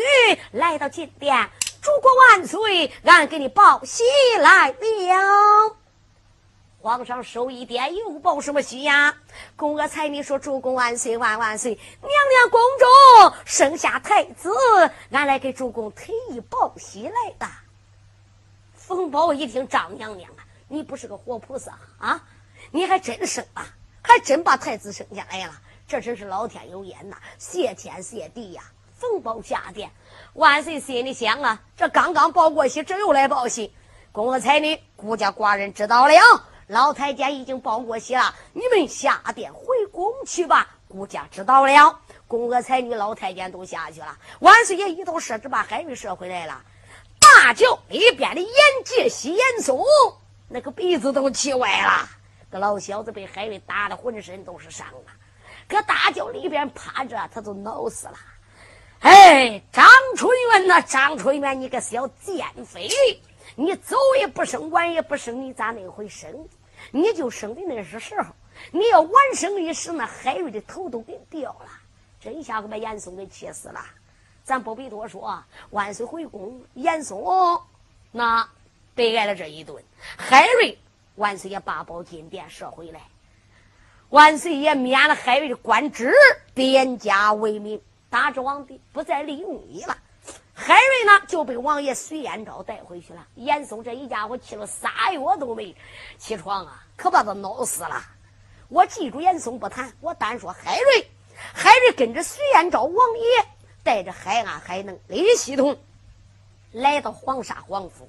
[0.53, 1.51] 来到金殿。
[1.83, 4.05] 主公万岁，俺给你报喜
[4.39, 5.77] 来了。
[6.81, 9.17] 皇上手一点，又报什么喜呀？
[9.57, 14.49] 宫娥才你说：“主公万岁万万岁，娘娘宫中生下太子，
[15.11, 17.49] 俺来给主公特意报喜来的。”
[18.75, 20.47] 冯宝一听，张娘娘啊！
[20.69, 22.25] 你不是个活菩萨啊！
[22.71, 23.67] 你还真生了，
[24.03, 25.53] 还真把太子生下来了，
[25.89, 27.17] 这真是老天有眼呐！
[27.39, 28.63] 谢天谢地呀！
[28.95, 29.91] 冯宝下殿，
[30.35, 33.71] 万岁心里想啊，这刚刚报过喜，这又来报喜。
[34.13, 36.15] 宫娥才女，孤家寡人知道了，
[36.69, 40.67] 老太监已经报过喜了，你们下殿回宫去吧。
[40.89, 44.17] 孤家知道了，宫娥才女、老太监都下去了。
[44.41, 46.63] 万岁爷一头设置，把海瑞射回来了。
[47.21, 48.51] 大轿里边的严
[48.87, 49.85] 介喜、严嵩。
[50.49, 52.09] 那个鼻子都气歪了，
[52.51, 55.13] 这老小子被海瑞打的浑身都是伤啊！
[55.69, 58.15] 搁大轿里边趴着，他都恼死了。
[59.03, 59.85] 哎，张
[60.17, 62.89] 春元呐，张春元，你个小贱妃，
[63.57, 66.49] 你早也不生，晚也不生，你咋那回生？
[66.91, 68.29] 你就生的那是时候，
[68.71, 71.69] 你要晚生一时，那海瑞的头都给掉了。
[72.21, 73.53] 这一下子把严嵩给气。
[73.53, 73.85] 死了。
[74.45, 77.61] 咱不必多说，万岁回宫，严嵩
[78.11, 78.49] 那。
[78.95, 79.83] 被挨了这一顿，
[80.19, 80.79] 海瑞
[81.15, 83.01] 万岁爷把宝金殿射回来，
[84.11, 86.13] 万岁爷免了海瑞的官职，
[86.53, 87.81] 贬家为民，
[88.13, 89.97] 大智皇帝不再利用你了。
[90.53, 93.27] 海瑞呢就被王爷隋延昭带回去了。
[93.37, 95.75] 严嵩这一家伙气了仨月都没
[96.19, 98.03] 起床啊，可把他恼死了。
[98.69, 101.09] 我记住严嵩不谈，我单说海瑞。
[101.55, 103.49] 海瑞跟着隋延昭王爷，
[103.83, 105.79] 带着海安、海能李系统
[106.71, 108.07] 来到黄沙皇府。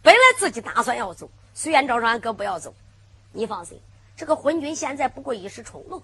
[0.00, 2.74] 本来自己打算要走，虽然赵让俺哥不要走，
[3.32, 3.78] 你放心，
[4.16, 6.02] 这个昏君现在不过一时冲动！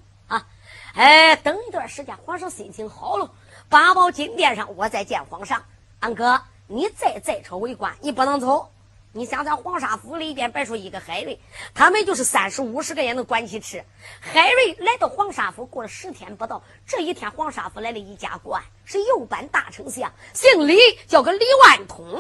[0.95, 3.31] 哎，等一段时间，皇上心情好了，
[3.69, 5.63] 八宝金殿上我再见皇上。
[6.01, 8.71] 俺哥，你再在朝为官，你不能走。
[9.13, 11.39] 你想想，黄沙府里边别说一个海瑞，
[11.75, 13.85] 他们就是三十五十个也能管起吃。
[14.21, 22.19] 海瑞来到黄沙府，过了十天不到，这一天黄沙府来了一家官，是右班大丞相，姓李，叫个李万通。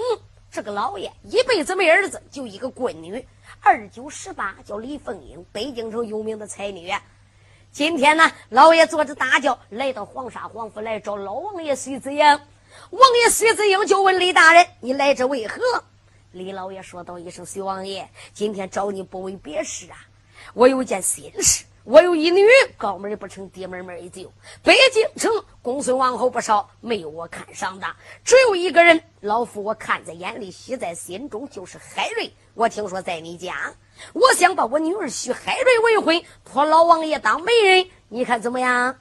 [0.50, 3.26] 这个老爷一辈子没儿子，就一个闺女，
[3.60, 6.90] 二九十八，叫李凤英，北京城有名的才女。
[7.70, 12.24] 今天呢，老爷坐着大轿来到黄沙皇府来找老王爷徐子英。
[12.90, 15.60] 王爷徐子英就问李大人：“你来这为何？”
[16.32, 19.96] 李老爷说道一声：“徐王爷，今天找你不为别事啊，
[20.54, 21.64] 我有件心事。
[21.88, 22.46] 我有一女，
[22.76, 24.30] 高门不成低门门就。
[24.62, 27.86] 北京城公孙王侯不少，没有我看上的，
[28.22, 32.30] 只有一个人，老夫我看在眼里，喜在心中，就是海瑞。
[32.52, 33.72] 我听说在你家，
[34.12, 38.94] 我想把我女儿许海瑞为婚，托老王爷当媒人，你看怎么样？”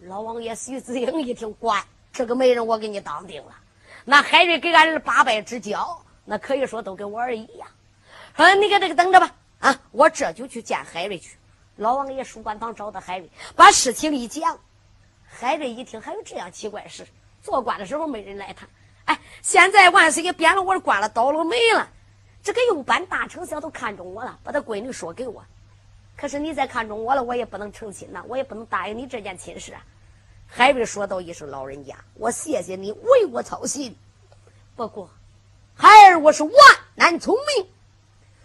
[0.00, 3.56] 老王爷徐子英一听，乖，这个媒人我给你当定了。
[4.04, 5.98] 那海瑞给俺儿八拜之交。
[6.26, 7.66] 那可以说都跟我儿一样。
[8.34, 11.36] 啊你给这个等着吧，啊，我这就去见海瑞去。
[11.80, 14.58] 老王爷书馆房找到海瑞，把事情一讲。
[15.24, 17.06] 海瑞一听，还有这样奇怪事？
[17.42, 18.68] 做官的时候没人来谈，
[19.06, 21.88] 哎，现在万岁爷贬了我的官了，倒了霉了。
[22.42, 25.42] 这个右班大丞相都看中我了，把他闺女说给我。
[26.18, 29.82] 可是你再看中我了，我也不能成亲呐，我也不能答应你这件亲事啊。
[30.46, 33.96] 海瑞说道一声：“老人家，我谢谢你为我操心，
[34.76, 35.08] 不过。”
[35.74, 36.52] 孩儿，我是万
[36.94, 37.66] 难聪明。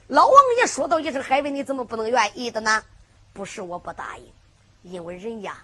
[0.08, 2.82] 老王爷说道一声：“海瑞，你怎么不能愿意的呢？
[3.36, 4.32] 不是我不答应，
[4.82, 5.58] 因为人家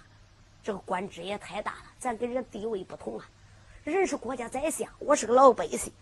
[0.61, 3.25] 这个官职也太大了，咱跟人地位不同啊。
[3.85, 5.93] 人是国家宰相，我是个老百姓。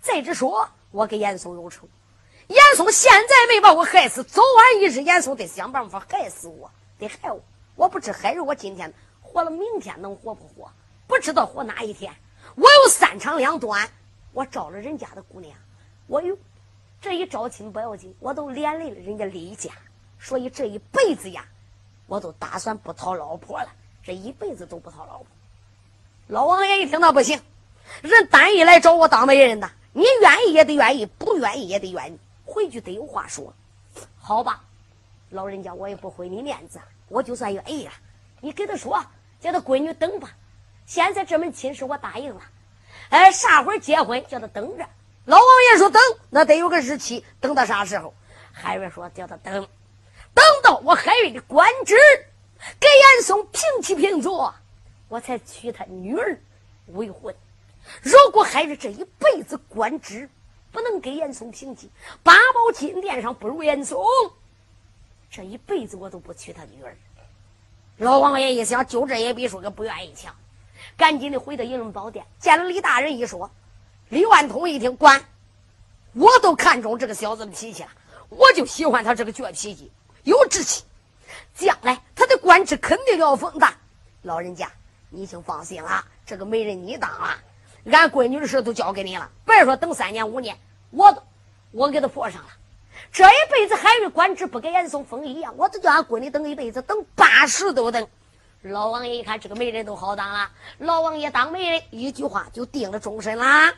[0.00, 1.88] 再者说，我跟严嵩有仇，
[2.46, 7.42] 严嵩现在没把我害死，早晚一日严嵩得想办法害死我，得害我。
[7.74, 10.70] 我不知海瑞，我今天活了，明天能活不活？
[11.08, 12.14] 不知道活哪一天。
[12.54, 13.90] 我有三长两短。”
[14.32, 15.58] 我招了人家的姑娘，
[16.06, 16.38] 我有
[17.00, 19.72] 这一招亲不要紧，我都连累了人家李家，
[20.20, 21.44] 所以这一辈子呀，
[22.06, 23.68] 我都打算不讨老婆了，
[24.02, 25.26] 这一辈子都不讨老婆。
[26.26, 27.40] 老王爷一听那不行，
[28.02, 33.54] 人单一来找我当媒人呐，你愿意也得愿意，不愿意也得愿意，回去得有话说。
[34.18, 34.64] 好吧，
[35.30, 37.92] 老人家我也不毁你面子，我就算愿意了，
[38.40, 39.04] 你给他说，
[39.40, 40.30] 叫他闺女等吧。
[40.84, 42.40] 现在这门亲事我答应了。
[43.10, 44.26] 哎，啥会儿结婚？
[44.26, 44.86] 叫他等着。
[45.24, 48.12] 老王爷说等，那得有个日期，等到啥时候？
[48.52, 49.68] 海瑞说叫他等，
[50.34, 51.96] 等到我海瑞的官职
[52.80, 54.54] 给严嵩平起平坐，
[55.08, 56.40] 我才娶他女儿
[56.88, 57.34] 为婚。
[58.02, 60.28] 如果海瑞这一辈子官职
[60.70, 61.90] 不能给严嵩平起，
[62.22, 63.98] 八宝金殿上不如严嵩，
[65.30, 66.96] 这一辈子我都不娶他女儿。
[67.96, 70.34] 老王爷一想，就这也比说个不愿意强。
[70.96, 73.50] 赶紧的回到银龙宝殿，见了李大人一说，
[74.10, 75.24] 李万通一听，管，
[76.12, 77.90] 我都看中这个小子的脾气了，
[78.28, 79.90] 我就喜欢他这个倔脾气，
[80.28, 80.84] 有志气，
[81.54, 83.74] 将来他的官职肯定要封大。
[84.20, 84.70] 老人家，
[85.08, 87.34] 你请放心了，这个媒人你当了，
[87.90, 90.58] 俺闺女的事都交给你了，别说等三年五年，
[90.90, 91.22] 我都
[91.70, 92.48] 我给他破上了。
[93.10, 98.06] 这一辈子海瑞官职不给严嵩封一样，我都叫俺闺女等一辈子，等八十都等。
[98.60, 103.72] 老王爷一看这个媒人都好当了，老王爷当媒人，一句话就定了终身啦。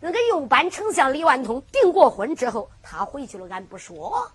[0.00, 4.30] 那个右班丞相李万通订过婚之后，他回去了，俺不说。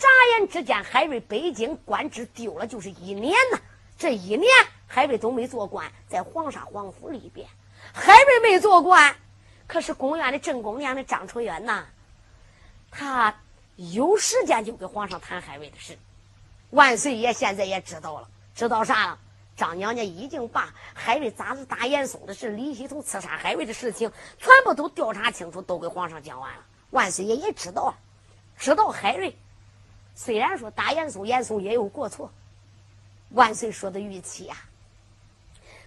[0.00, 3.60] 眨眼之间，海瑞北京官职丢了，就是一年呐。
[3.98, 4.48] 这一年，
[4.86, 7.46] 海瑞都没做官，在皇上皇府里边，
[7.92, 9.14] 海瑞没做官。
[9.66, 11.84] 可是宫院的正宫娘的张春元呐，
[12.90, 13.34] 他
[13.76, 15.98] 有时间就跟皇上谈海瑞的事。
[16.70, 18.28] 万岁爷现在也知道了。
[18.54, 19.18] 知道啥了？
[19.56, 26.64] 张娘娘已经把海瑞咋子打严嵩的事，李希同刺杀海瑞的事情，全部都调查清楚，都给皇上讲完了。
[26.90, 27.98] 万岁爷也知道了，
[28.56, 29.36] 知道海瑞
[30.14, 32.32] 虽然说打严嵩，严嵩也有过错。
[33.30, 34.56] 万岁说的语气呀，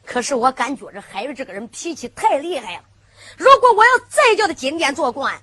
[0.05, 2.83] 可是我感觉这海瑞这个人脾气太厉害了。
[3.37, 5.41] 如果我要再叫他进殿做官，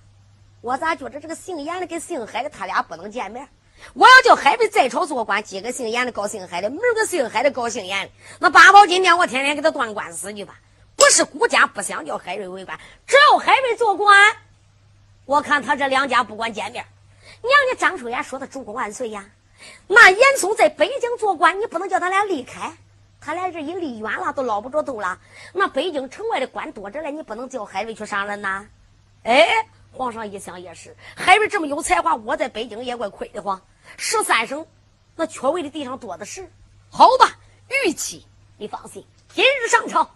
[0.61, 3.47] 我咋觉着这个姓严的跟姓海的他俩不能见面？
[3.95, 8.13] 我要叫海瑞在朝做官，今个姓严的告姓海的，明个姓海的告姓严的。
[8.39, 10.59] 那八宝金殿，我天天给他断官司去吧。
[10.97, 14.37] 不是孤家不想叫海瑞为官，只要海瑞做官，
[15.25, 16.85] 我看他这两家不管见面。
[17.43, 19.25] 娘家张春元说的主公万岁呀，
[19.87, 22.73] 那严嵩在北京做官，你不能叫他俩离开，
[23.21, 25.19] 他俩这一离远了都捞不着头了。
[25.53, 28.67] 那北京城外的官多着嘞，你不能叫海瑞去上任呐。
[29.25, 29.47] 哎。
[29.93, 33.61] 皇上一想也是，海瑞这么有才华，我在北京也怪亏的慌。
[33.97, 34.65] 十三省
[35.17, 36.49] 那缺位的地方多的是。
[36.91, 37.37] 好吧，
[37.85, 38.25] 玉器，
[38.57, 40.09] 你放心，今日上朝，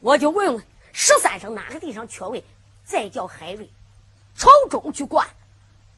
[0.00, 0.62] 我就问问
[0.92, 2.44] 十三省哪个地方缺位，
[2.84, 3.66] 再叫海瑞
[4.36, 5.26] 朝中去管。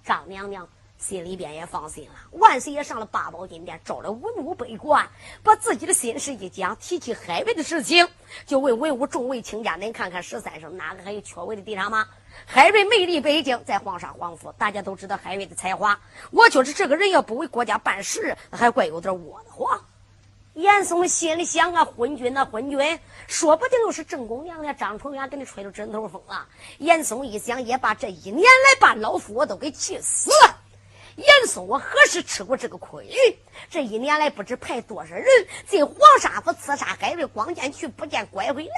[0.06, 0.66] 张娘娘。
[0.98, 2.14] 心里边也放心了。
[2.38, 5.06] 万岁爷上了八宝金殿，招了文武百官，
[5.42, 8.08] 把自己的心事一讲，提起海瑞的事情，
[8.46, 12.08] 就问文武众位卿家：“您看看十三省哪个还有缺位的地方吗？”
[12.46, 16.00] 海瑞魅力北京，在皇上皇府，大家都知道海瑞的才华。
[16.30, 19.78] 我觉着这个人要不为国家办事，还怪有点窝得慌。
[20.56, 26.46] 严嵩心里想啊，昏君呐，昏君，说不定又是正宫娘娘张纯元给你吹了枕头风了。
[26.78, 30.56] 严嵩一想，也把这一年来把老夫我都给气死了。
[31.16, 33.06] 严嵩，我何时吃过这个亏？
[33.68, 35.26] 这一年来不知派多少人
[35.66, 38.72] 进黄沙府刺杀海瑞，光见去不见拐回来，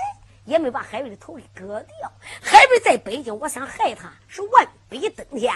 [0.49, 2.13] 也没把海瑞的头给割掉。
[2.41, 5.55] 海瑞在北京，我想害他是万倍登天。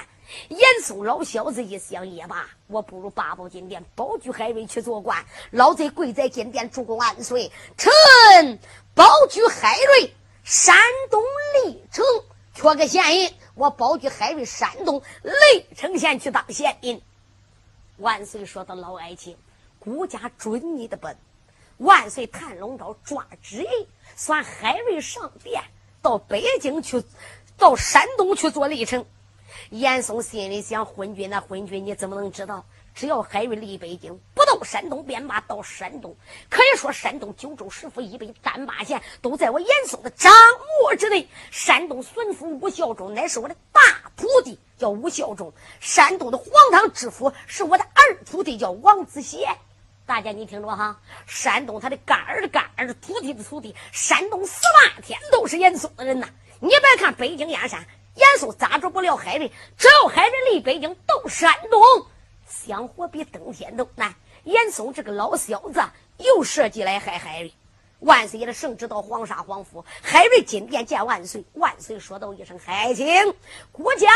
[0.49, 5.25] 严嵩老小子一想也罢，我不如八宝金殿保举海瑞去做官。
[5.51, 7.51] 老贼跪在金殿，主公万岁！
[7.77, 8.59] 臣
[8.95, 10.15] 保举海瑞，
[10.45, 10.77] 山
[11.11, 11.23] 东
[11.65, 12.05] 历城
[12.55, 13.35] 缺个县尹。
[13.55, 17.01] 我保举海瑞山东历城县去当县尹。
[17.97, 19.37] 万岁说的老爱卿，
[19.79, 21.17] 孤家准你的本。
[21.79, 25.63] 万岁谭龙昭抓旨意，算海瑞上殿
[26.01, 27.03] 到北京去，
[27.57, 29.05] 到山东去做历城。
[29.71, 32.65] 严嵩心里想：昏君呐，昏君，你怎么能知道？
[32.95, 36.15] 只要海瑞离北京不到山东便罢，到山东
[36.51, 40.31] 可以说山东九州十府以北三八县都在我严嵩的掌
[40.83, 41.27] 握之内。
[41.51, 43.81] 山东孙府吴孝忠乃是我的大
[44.15, 45.51] 徒弟，叫吴孝忠；
[45.81, 49.57] 山东的黄堂知府是我的二徒弟，叫王子贤。
[50.05, 56.29] 大家你听着哈，山东他的干儿的干儿的徒弟的徒弟，山东十八天都是严嵩的人呐。
[56.61, 57.85] 你别看北京燕山，
[58.17, 59.51] 严嵩咋着不了海瑞？
[59.79, 61.81] 只要海瑞离北京到山东。
[62.47, 64.15] 想活比登天都难。
[64.45, 65.81] 严嵩这个老小子
[66.19, 67.55] 又设计来害海瑞。
[68.03, 71.45] 万岁爷的圣旨到黄沙皇府，海瑞进殿见万岁。
[71.55, 73.07] 万岁说道一声：“海清，
[73.71, 74.09] 国家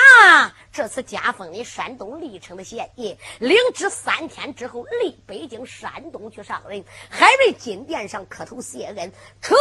[0.72, 9.56] 这次加封你山东历城的县尹，领旨三天之后离北京山东去上任。”海瑞进殿上磕头谢恩，臣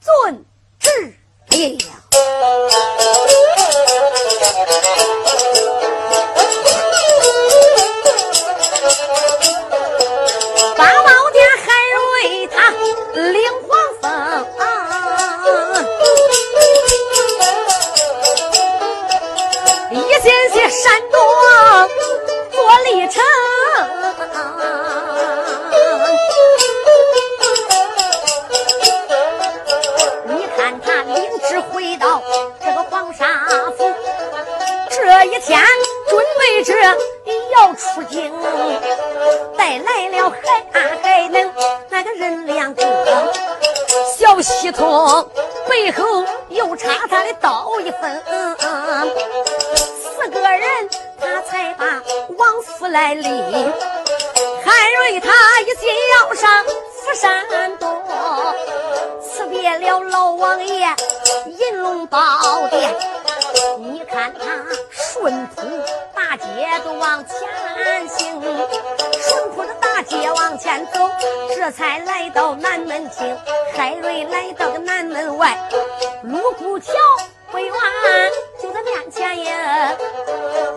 [0.00, 0.44] 遵
[0.78, 1.14] 旨
[1.50, 1.92] 了。
[5.80, 5.87] 八
[20.70, 21.18] 山东
[22.50, 23.22] 做历程。
[30.24, 32.22] 你看他领旨回到
[32.62, 33.24] 这个黄沙
[33.76, 33.90] 府，
[34.90, 35.58] 这一天
[36.08, 36.74] 准备着
[37.52, 38.32] 要出京。
[39.56, 41.52] 带来了海海能
[41.88, 42.82] 那个人两个，
[44.16, 45.28] 小西通
[45.68, 47.70] 背后又插他的刀
[71.70, 73.36] 才来到南门厅。
[73.74, 75.58] 海瑞来到个南门外，
[76.24, 76.92] 卢沟桥
[77.52, 77.74] 北远
[78.60, 79.96] 就在面前呀。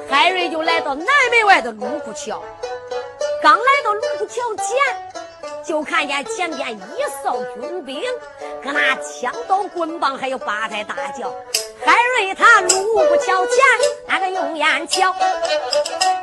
[0.10, 2.42] 海瑞就来到南门外的卢沟桥，
[3.42, 8.02] 刚来到卢沟桥前，就看见前边一扫军兵，
[8.64, 11.34] 搁那枪刀棍棒还有八抬大轿。
[11.84, 13.56] 海瑞他卢沟桥前，
[14.08, 15.16] 那个用眼瞧，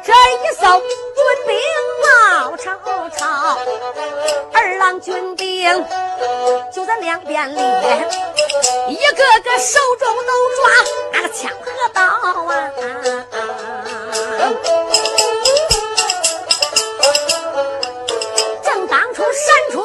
[0.05, 0.87] 这一扫军
[1.47, 1.59] 兵
[2.39, 2.71] 冒吵
[3.17, 3.59] 吵，
[4.53, 5.85] 二郎军兵
[6.73, 7.59] 就在两边立，
[8.89, 10.71] 一个个手中都抓
[11.13, 12.71] 那个枪和刀啊！
[18.63, 19.83] 正当初闪出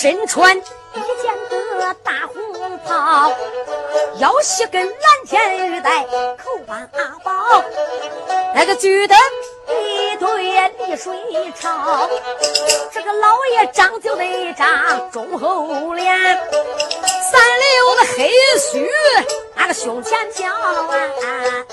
[0.00, 0.60] 身穿一
[1.20, 3.32] 件个大红袍，
[4.18, 4.94] 腰系根蓝
[5.26, 7.64] 天玉带，口把阿宝，
[8.54, 9.16] 那个举得
[9.66, 11.12] 一对丽水
[11.60, 12.08] 钞。
[12.92, 16.16] 这个老爷长就那张忠厚脸，
[17.32, 18.88] 三绺的黑须
[19.56, 21.66] 那个胸前飘啊！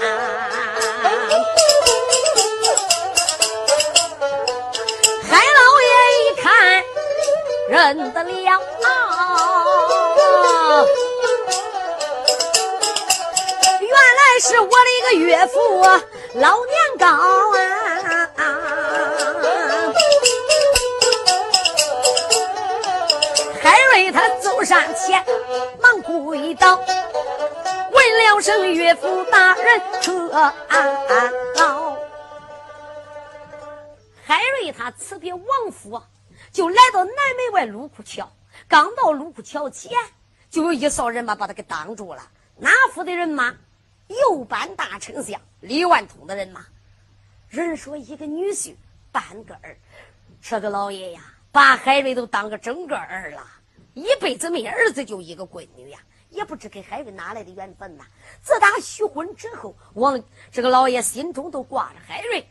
[16.36, 18.43] 老年高啊！
[23.63, 25.25] 海瑞他走上前，
[25.81, 30.53] 忙跪倒，问了声岳父大人撤啊
[34.25, 36.01] 海瑞他辞别王府，
[36.51, 38.29] 就来到南门外卢库桥。
[38.67, 39.89] 刚到卢库桥前，
[40.49, 42.21] 就有一扫人马把他给挡住了。
[42.57, 43.55] 哪府的人马？
[44.07, 46.66] 右班大丞相李万通的人马。
[47.49, 48.76] 人说一个女婿
[49.12, 49.78] 半个儿，
[50.41, 53.47] 这个老爷呀，把海瑞都当个整个儿了。
[53.93, 55.99] 一辈子没儿子，就一个闺女呀，
[56.30, 58.06] 也不知给海瑞哪来的缘分呐。
[58.41, 62.45] 自打许婚之后，王这个老爷心中都挂着海瑞。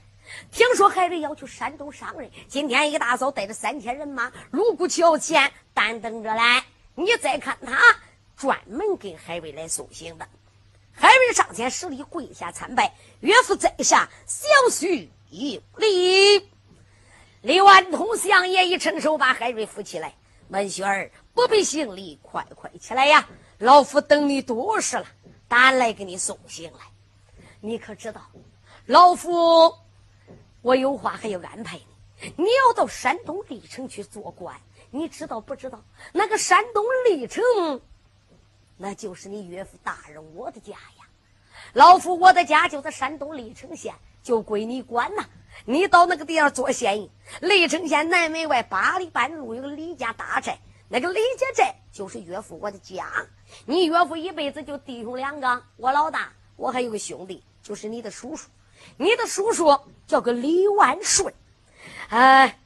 [0.51, 6.65] 听说海瑞要去山东上任，今天一大早带着三千人马，卢沟桥前单等着来。
[6.95, 7.79] 你再看他，
[8.35, 10.27] 专门给海瑞来送行的。
[10.95, 16.49] 海瑞上前施礼，跪下参拜，岳父在下，小婿有礼。
[17.43, 20.15] 李万通相爷一伸手，把海瑞扶起来。
[20.49, 23.29] 文雪儿不必行礼，快快起来呀！
[23.59, 25.07] 老夫等你多时了，
[25.49, 26.81] 赶来给你送行来。
[27.61, 28.21] 你可知道，
[28.87, 29.75] 老夫？
[30.63, 31.79] 我有话还要安排
[32.21, 34.55] 你，你要到山东历城去做官，
[34.91, 35.83] 你知道不知道？
[36.13, 37.43] 那个山东历城，
[38.77, 41.07] 那就是你岳父大人我的家呀。
[41.73, 45.25] 老夫我的家就在山东历城县，就归你管呐。
[45.65, 47.11] 你到那个地方做县印，
[47.41, 50.59] 历城县南门外八里半路有个李家大寨，
[50.89, 53.07] 那个李家寨就是岳父我的家。
[53.65, 58.49] 你岳父一辈子就弟兄两个，我老大，我还有个兄弟，就是你的叔叔。
[58.97, 61.33] 你的叔叔叫个李万顺，
[62.09, 62.59] 哎，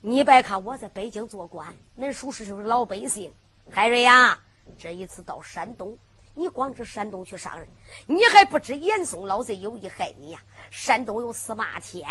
[0.00, 3.32] 你别看我在北京做官，恁叔叔是个老百姓。
[3.70, 4.40] 海瑞呀，
[4.78, 5.96] 这一次到山东，
[6.34, 7.68] 你光知山东去上任，
[8.06, 10.40] 你还不知严嵩老贼有意害你呀？
[10.70, 12.06] 山东有司马天，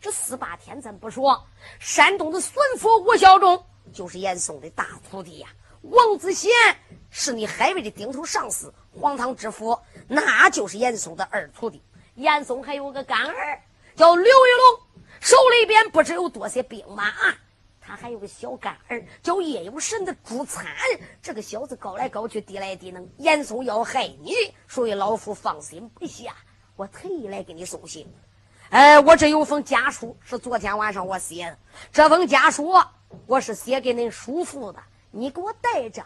[0.00, 1.46] 这司马天咱不说，
[1.78, 5.48] 山东的孙府吴孝忠就是严嵩的大徒弟呀。
[5.82, 6.50] 王子贤
[7.10, 9.78] 是你海瑞的顶头上司，黄堂知府
[10.08, 11.82] 那就是严嵩的二徒弟。
[12.14, 13.62] 严嵩还有个干儿
[13.94, 17.12] 叫刘玉龙，手里边不知有多些兵马。
[17.88, 20.66] 他还有个小干儿叫叶有神的朱参，
[21.22, 23.08] 这个小子高来高去，低来低能。
[23.16, 24.34] 严嵩要害你，
[24.68, 26.36] 所以老夫放心不下，
[26.76, 28.06] 我特意来给你送信。
[28.68, 31.58] 哎，我这有封家书，是昨天晚上我写的。
[31.90, 32.74] 这封家书
[33.26, 34.78] 我是写给恁叔父的，
[35.10, 36.04] 你给我带着。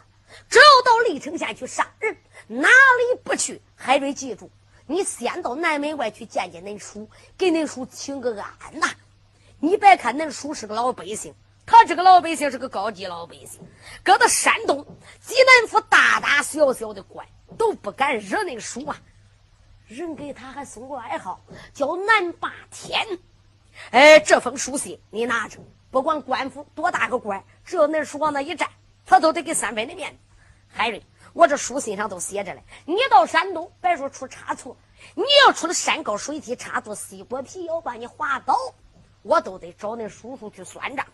[0.48, 2.16] 只要到历城县去杀人，
[2.46, 3.60] 哪里不去？
[3.74, 4.48] 海瑞记住。
[4.86, 8.86] 你先到南门外去见见恁叔，给恁叔请个安呐！
[9.58, 11.34] 你别看恁叔是个老百姓，
[11.64, 13.60] 他这个老百姓是个高级老百姓，
[14.02, 14.84] 搁到山东
[15.20, 18.96] 济南府大大小小的官都不敢惹恁叔啊！
[19.86, 21.40] 人给他还送过外号
[21.72, 23.06] 叫南霸天。
[23.90, 25.58] 哎，这封书信你拿着，
[25.90, 28.68] 不管官府多大个官，只要那叔往那一站，
[29.06, 30.18] 他都得给三分的面子。
[30.68, 31.02] 海瑞。
[31.34, 34.76] 我这书信上都写着嘞，你到山东别说出差错，
[35.14, 38.54] 你要出了山高水低差错，西瓜皮要把你划倒，
[39.22, 41.06] 我都得找那叔叔去算账。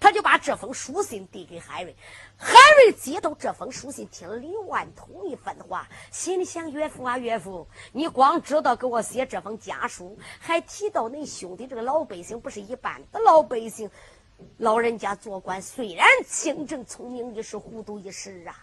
[0.00, 1.94] 他就把这封书信递给海瑞，
[2.36, 13.90] 海瑞接到这封书信，听了李万通一番话，心里想：岳父啊，岳父，你光知道给我写这封家书，还提到恁兄弟这个老百姓不是一般的老百姓，
[14.58, 18.56] 老人家做官虽然清正聪明一时，糊涂一时啊。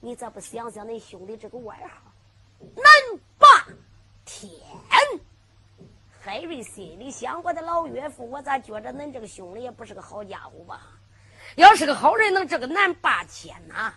[0.00, 2.12] 你咋不想想恁兄弟这个外号
[2.76, 2.84] “南
[3.36, 3.66] 霸
[4.24, 4.48] 天”？
[6.28, 10.82] 海瑞心里想：我的老岳父，我咋觉着恁这个兄弟也不是个好家伙吧？
[11.56, 13.94] 要是个好人，能这个南霸天呐？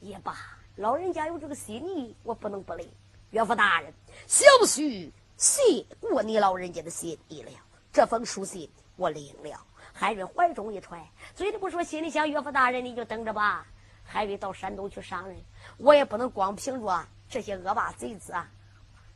[0.00, 0.36] 也罢，
[0.76, 2.86] 老人家有这个心意，我不能不领。
[3.30, 3.90] 岳父大人，
[4.26, 5.62] 小婿谢
[5.98, 7.50] 过你老人家的心意了。
[7.90, 9.58] 这封书信我领了。
[9.94, 11.02] 海瑞怀中一揣，
[11.34, 13.66] 嘴里不说，心里想：岳父大人，你就等着吧。
[14.04, 15.42] 海瑞到山东去上任，
[15.78, 18.46] 我也不能光凭着这些恶霸贼子啊！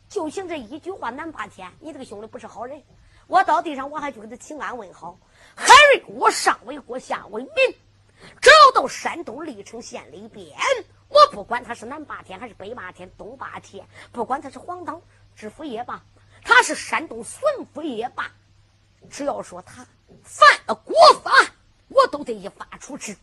[0.09, 2.83] 就凭这一句话，南霸天，你这个兄弟不是好人。
[3.27, 5.19] 我到地上，我还去给他请安问好。
[5.57, 7.55] 海瑞，我上为国，下为民，
[8.41, 10.57] 只要到山东历城县里边，
[11.09, 15.03] 我不管他是南霸天还是北霸天、东霸天，不管他是黄岛
[15.35, 16.01] 知府也罢，
[16.43, 17.41] 他是山东巡
[17.75, 18.31] 抚也罢，
[19.11, 19.85] 只要说他
[20.23, 20.95] 犯了国
[21.25, 21.33] 法，
[21.89, 23.17] 我都得一法处置。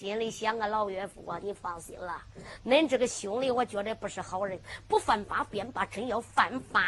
[0.00, 2.22] 心里想啊，老岳父啊，你放心了，
[2.64, 6.80] 恁这个兄弟，我觉得不是好人，不犯法便罢，真要犯法，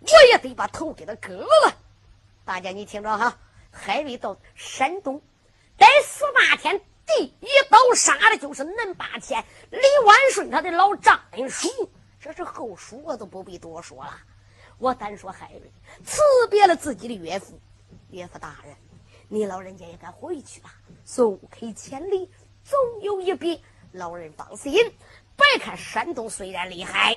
[0.00, 1.72] 我也得把头给他割了。
[2.44, 3.38] 大家你听着哈，
[3.70, 5.22] 海瑞到山东，
[5.78, 11.68] 在十八天，第一刀杀的就是恁八天李万顺他的老丈人叔，
[12.18, 14.18] 这是后书我都不必多说了。
[14.78, 15.70] 我单说海瑞
[16.04, 16.20] 辞
[16.50, 17.56] 别了自己的岳父，
[18.10, 18.74] 岳父大人。
[19.28, 20.74] 你老人家也该回去吧，
[21.04, 22.30] 送客千里
[22.64, 23.60] 总有一别。
[23.92, 24.72] 老人放心，
[25.36, 27.16] 别看山东虽然厉害，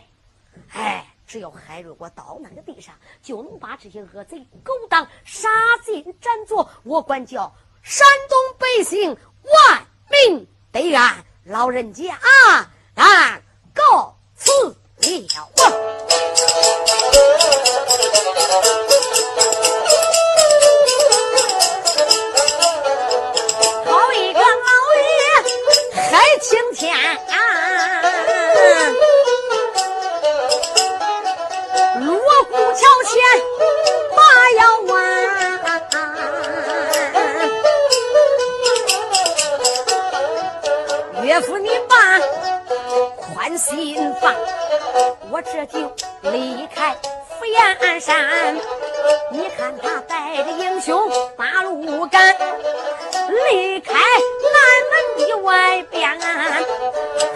[0.72, 5.50] 哎，只要海瑞我到那个地上，就能把这些恶贼勾当，杀
[5.84, 6.56] 尽斩绝。
[6.84, 7.54] 我管叫
[7.84, 11.24] 山东百姓万民得安。
[11.44, 13.42] 老人家啊，俺
[13.74, 14.76] 告辞了。
[26.42, 26.96] 青天，
[32.00, 32.16] 锣
[32.46, 33.12] 鼓桥前
[34.16, 34.22] 马
[34.58, 34.94] 要弯，
[41.24, 41.96] 岳父你把
[43.18, 44.34] 宽心放，
[45.30, 45.94] 我这就
[46.32, 46.96] 离开。
[47.38, 48.56] 福岩山，
[49.32, 52.34] 你看他带着英雄八路赶，
[53.52, 53.94] 离开
[55.44, 56.20] 外边。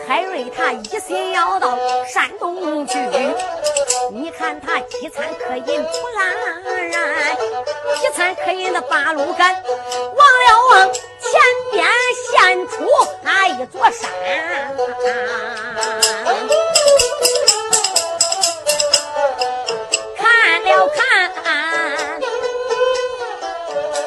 [0.07, 2.97] 海瑞他一心要到山东去，
[4.11, 7.35] 你看他饥餐渴饮不烂然，
[7.99, 11.01] 饥餐渴饮的八路赶，望了望前
[11.71, 11.87] 边
[12.31, 12.87] 现出
[13.21, 14.09] 那一座山。
[20.17, 20.99] 看了看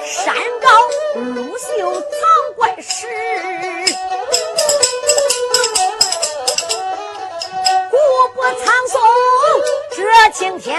[0.04, 0.68] 山高
[1.14, 2.04] 路秀藏
[2.56, 3.06] 怪石，
[8.16, 8.98] 古柏苍松
[9.94, 10.02] 遮
[10.32, 10.74] 青天。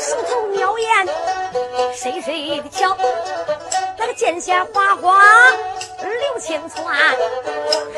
[0.00, 1.06] 树头鸟眼
[1.94, 2.96] 谁谁的瞧，
[3.98, 5.22] 那个剑线花花
[6.00, 6.96] 流清川。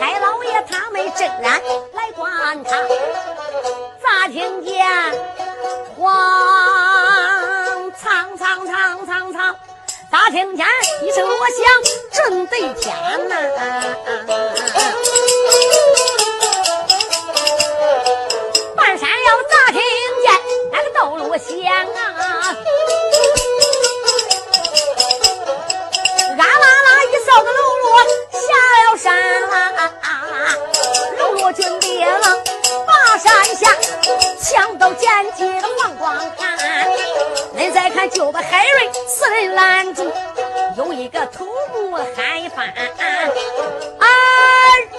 [0.00, 2.88] 海老爷他们正然来观看，
[4.02, 4.84] 咋听见？
[5.96, 6.04] 黄
[7.92, 9.56] 苍苍苍苍苍，
[10.26, 10.66] 大听见
[11.02, 11.56] 一声锣响
[12.10, 12.92] 震得天
[13.28, 13.36] 呐！
[18.74, 19.80] 半山腰咋听
[20.24, 20.26] 见
[20.72, 21.48] 那个斗锣响？
[21.94, 22.56] 啊
[39.36, 40.10] 人拦住，
[40.76, 44.06] 有一个头目喊翻，啊，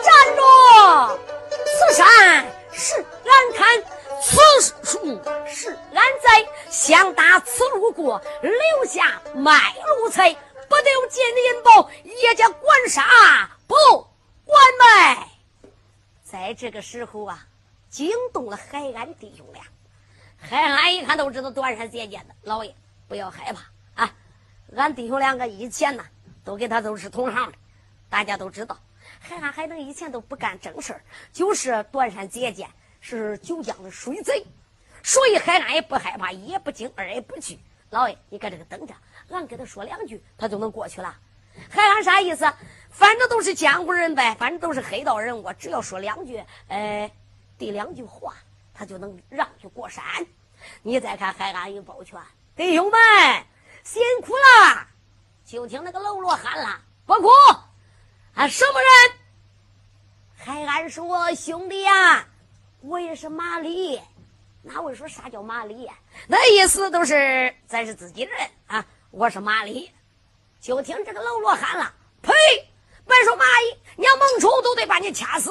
[0.04, 1.20] 站住！
[1.66, 3.84] 此山是俺看，
[4.22, 4.40] 此
[4.84, 13.76] 树是俺栽，想打此路过，留下卖路财，不得金银宝，也叫管杀不
[14.46, 15.28] 管卖。
[16.24, 17.40] 在这个时候啊，
[17.90, 19.64] 惊动了海安弟兄俩。
[20.40, 22.76] 海安一看都知道端山姐姐的老爷，
[23.08, 23.62] 不要害怕！
[24.78, 26.06] 俺弟兄两个以前呢，
[26.44, 27.58] 都跟他都是同行的，
[28.10, 28.78] 大家都知道。
[29.20, 30.96] 海安海能以前都不干正事
[31.34, 32.68] 就是断山结界，
[33.02, 34.46] 是九江的水贼，
[35.04, 37.60] 所以海安也不害怕，一也不惊，二也不惧。
[37.90, 38.94] 老爷，你搁这个等着，
[39.30, 41.14] 俺跟他说两句，他就能过去了。
[41.70, 42.46] 海安啥意思？
[42.92, 47.12] 反正都是江湖人呗，反正都是黑道人物，只要说两句，呃，
[47.58, 48.34] 第两句话。
[48.80, 50.04] 他就能让去过山。
[50.84, 52.22] 你再看海安一抱拳，
[52.56, 53.00] 弟兄们
[53.88, 54.86] 辛苦了。
[55.46, 57.30] 就听那个喽啰喊了：“不哭，
[58.34, 58.90] 俺什么人？”
[60.36, 62.28] 还俺说：“兄弟呀，
[62.82, 64.02] 我也是马里。
[64.62, 65.90] 哪位说啥叫马里？
[66.28, 68.86] 那意思都是咱是自己人啊。
[69.10, 69.90] 我是马里。
[70.60, 72.34] 就听这个喽啰喊了：“呸！
[73.06, 75.50] 别说蚂蚁，娘猛冲都得把你掐死。”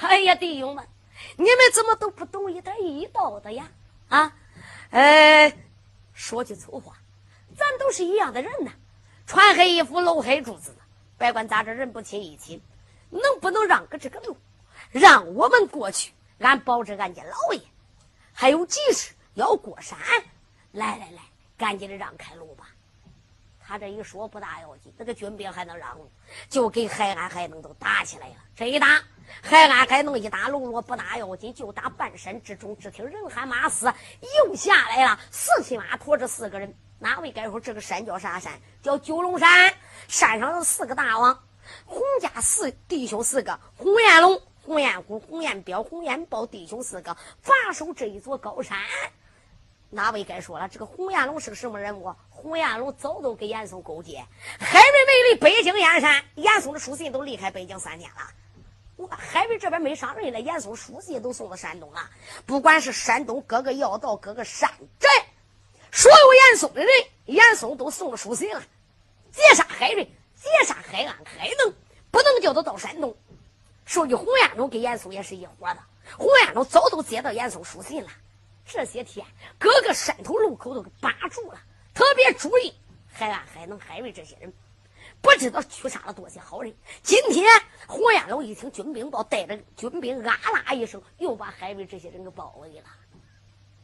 [0.00, 0.88] 哎呀，弟兄们！
[1.36, 3.68] 你们怎么都不懂一点医道的呀？
[4.08, 4.34] 啊，
[4.90, 5.54] 呃，
[6.14, 6.94] 说句粗话，
[7.56, 8.72] 咱都是一样的人呐，
[9.26, 10.74] 穿黑衣服露黑珠子，
[11.18, 12.60] 别管咋着，人不亲一亲，
[13.10, 14.36] 能不能让个这个路，
[14.90, 16.12] 让我们过去？
[16.38, 17.60] 俺保着俺家老爷，
[18.32, 19.96] 还有急事要过山，
[20.72, 21.22] 来来来，
[21.56, 22.66] 赶紧的让开路吧。
[23.64, 26.10] 他这一说不大要紧，那个军兵还能让路，
[26.48, 28.36] 就给海安海能都打起来了。
[28.56, 29.00] 这一打。
[29.40, 33.86] 海安海能一打喽啰不大要紧，就打半山之中，只听人喊马嘶，
[34.20, 36.74] 又下来了四匹马，驮着四个人。
[37.02, 38.52] 哪位该说这个山叫啥山？
[38.80, 39.74] 叫九龙山。
[40.06, 41.36] 山上有四个大王，
[41.84, 48.78] 洪家四弟兄四个，洪彦龙、洪彦虎、洪彦彪、洪彦豹弟兄四个，把守这一座高山。
[49.90, 50.68] 哪位该说了？
[50.68, 52.14] 这个洪彦龙是个什么人物？
[52.30, 54.24] 洪彦龙早都跟严嵩勾结，
[54.60, 58.18] 海瑞没离北京燕山，严嵩的书信都离开北京三天了。
[58.94, 62.08] 我海瑞这边没上任了，严嵩书信都送到山东了。
[62.46, 65.08] 不管是山东各个要道、各个山寨，
[65.92, 66.90] 所有严嵩的人，
[67.26, 68.62] 严嵩都送了书信了。
[69.30, 70.10] 劫杀海瑞，
[70.90, 71.72] 海安海能
[72.10, 73.14] 不能叫他到山东。
[73.84, 74.06] 说。
[74.06, 75.78] 句，洪彦忠跟严嵩也是一伙的。
[76.18, 78.10] 洪彦龙早都接到严嵩书信了。
[78.66, 79.26] 这些天，
[79.58, 81.60] 各个山头路口都给把住了，
[81.94, 82.74] 特别注意
[83.12, 84.52] 海安、海能、海瑞这些人，
[85.20, 86.74] 不知道驱杀了多些好人。
[87.02, 87.46] 今天
[87.86, 92.84] 洪彦龙一听军兵报，带着军兵啊啦一声，又把海瑞这些人给包围了。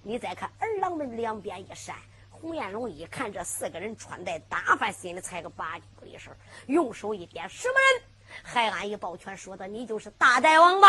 [0.09, 1.95] 你再看二郎门两边一闪，
[2.31, 6.31] 洪彦龙一看这四个人穿戴打扮，心里才个八九的事
[6.65, 8.03] 用手一点，什么人？
[8.43, 10.89] 海安一抱拳说的：“你就是大呆王吧？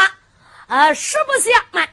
[0.67, 1.89] 啊，实不相瞒，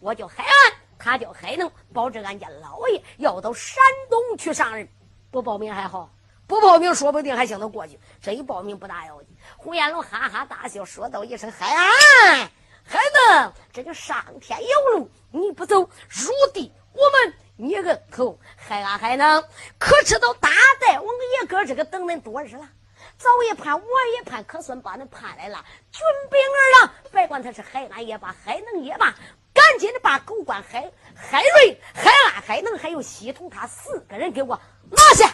[0.00, 0.52] 我叫海安，
[0.98, 4.86] 他叫海能，保着俺家老爷要到山东去上任。
[5.30, 6.10] 不报名还好，
[6.46, 7.98] 不报名说不定还行得过去。
[8.20, 12.50] 这一报名不大要紧。”洪彦龙哈哈大笑，说道一声：“海安，
[12.90, 15.88] 海能，这就上天有路，你不走，入
[16.52, 18.36] 地我们捏个头。
[18.56, 19.44] 海安，海能，
[19.78, 21.06] 可知道大大王
[21.40, 22.68] 爷哥这个等恁多日了？”
[23.16, 23.84] 早也盼，晚
[24.16, 25.64] 也盼，可算把恁盼来了。
[25.92, 29.14] 军兵儿郎，别管他是海安也罢，海能也罢，
[29.54, 34.60] 赶紧的把狗官海海瑞、海安、海能，还有西统他四个人给我
[34.90, 35.28] 拿下。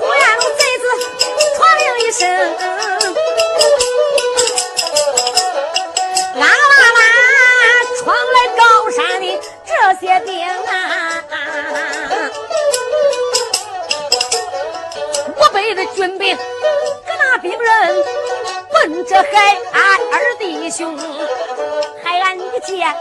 [0.00, 0.84] 胡延龙贼子
[1.56, 2.26] 传令一声，
[10.00, 11.22] 些兵啊！
[15.36, 16.42] 我背着军兵，搁
[17.18, 18.04] 那兵人
[18.72, 20.96] 奔着海安二弟兄，
[22.02, 22.96] 海安一见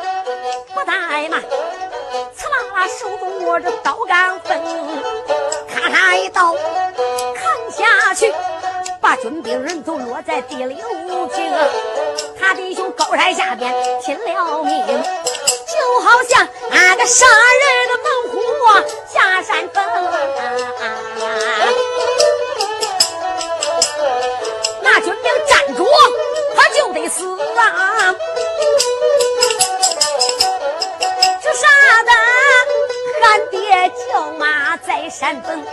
[0.74, 1.41] 不怠慢，
[2.36, 4.62] 刺啦啦手中握着刀杆分，
[5.74, 8.34] 咔嚓一刀砍下去，
[9.00, 10.78] 把军兵人都落在第六
[11.28, 11.54] 平。
[12.38, 13.74] 他弟兄高山下边
[14.04, 14.86] 拼了命，
[15.80, 18.36] 就好像那个杀人的猛虎
[19.08, 19.78] 下山峰。
[24.82, 25.88] 那军兵站住，
[26.56, 27.24] 他就得死
[27.58, 28.14] 啊！
[31.42, 31.68] 这杀
[32.04, 32.12] 的
[33.24, 35.64] 俺爹叫妈在山崩。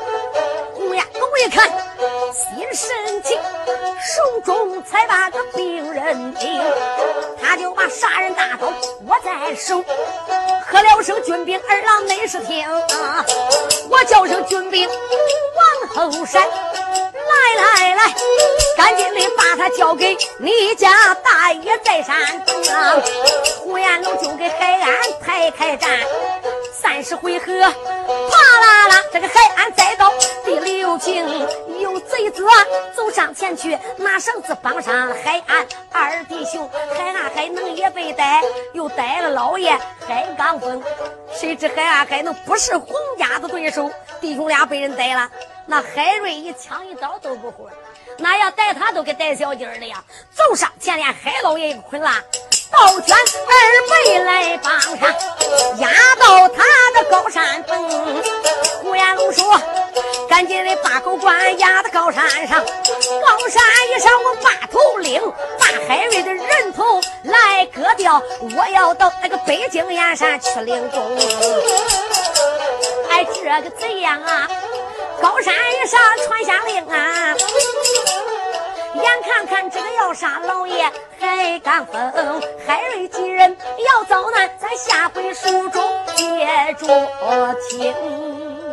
[0.86, 1.68] 红眼狗一看，
[2.32, 3.36] 心神清，
[4.00, 6.62] 手中才把个病人领，
[7.42, 9.82] 他就把杀人大刀握在手，
[10.64, 12.64] 喝了声军兵二郎内是听，
[13.90, 14.88] 我叫声军兵
[15.90, 16.40] 往后闪。
[16.46, 18.14] 来来来，
[18.76, 22.54] 赶紧的把他交给你家大爷在山东。
[23.58, 25.90] 胡延龙就给海安排开战，
[26.72, 27.72] 三十回合，啪，
[29.16, 30.12] 这个海安再到
[30.44, 31.26] 第六平，
[31.80, 32.44] 有贼子
[32.94, 38.42] 走上前去拿绳子绑上海安二弟兄，海安海能也被逮，
[38.74, 39.72] 又逮了老爷
[40.06, 40.82] 海刚峰。
[41.32, 43.90] 谁知海安海能不是洪家的对手，
[44.20, 45.30] 弟兄俩被人逮了。
[45.64, 47.70] 那海瑞一枪一刀都不会，
[48.18, 50.04] 那要逮他都给逮小鸡儿了呀！
[50.30, 52.10] 走上前连海老爷一捆了，
[52.70, 53.54] 抱拳二
[53.88, 55.00] 背来帮上，
[55.78, 56.64] 压到他
[56.94, 58.22] 的高山峰。
[58.82, 59.60] 胡延龙说
[60.28, 65.20] ：“赶紧的把狗官压到高山上，高山一上我把头领，
[65.58, 68.22] 把海瑞的人头来割掉，
[68.56, 71.16] 我要到那个北京燕山去领功。”
[73.10, 74.48] 哎，这个怎样啊？
[75.22, 77.34] 高山一上传下令啊！
[78.96, 85.82] 眼看看这个要杀老爷还敢疯，海瑞几人要遭难，咱下回书中
[86.14, 86.86] 接着
[87.68, 88.65] 听。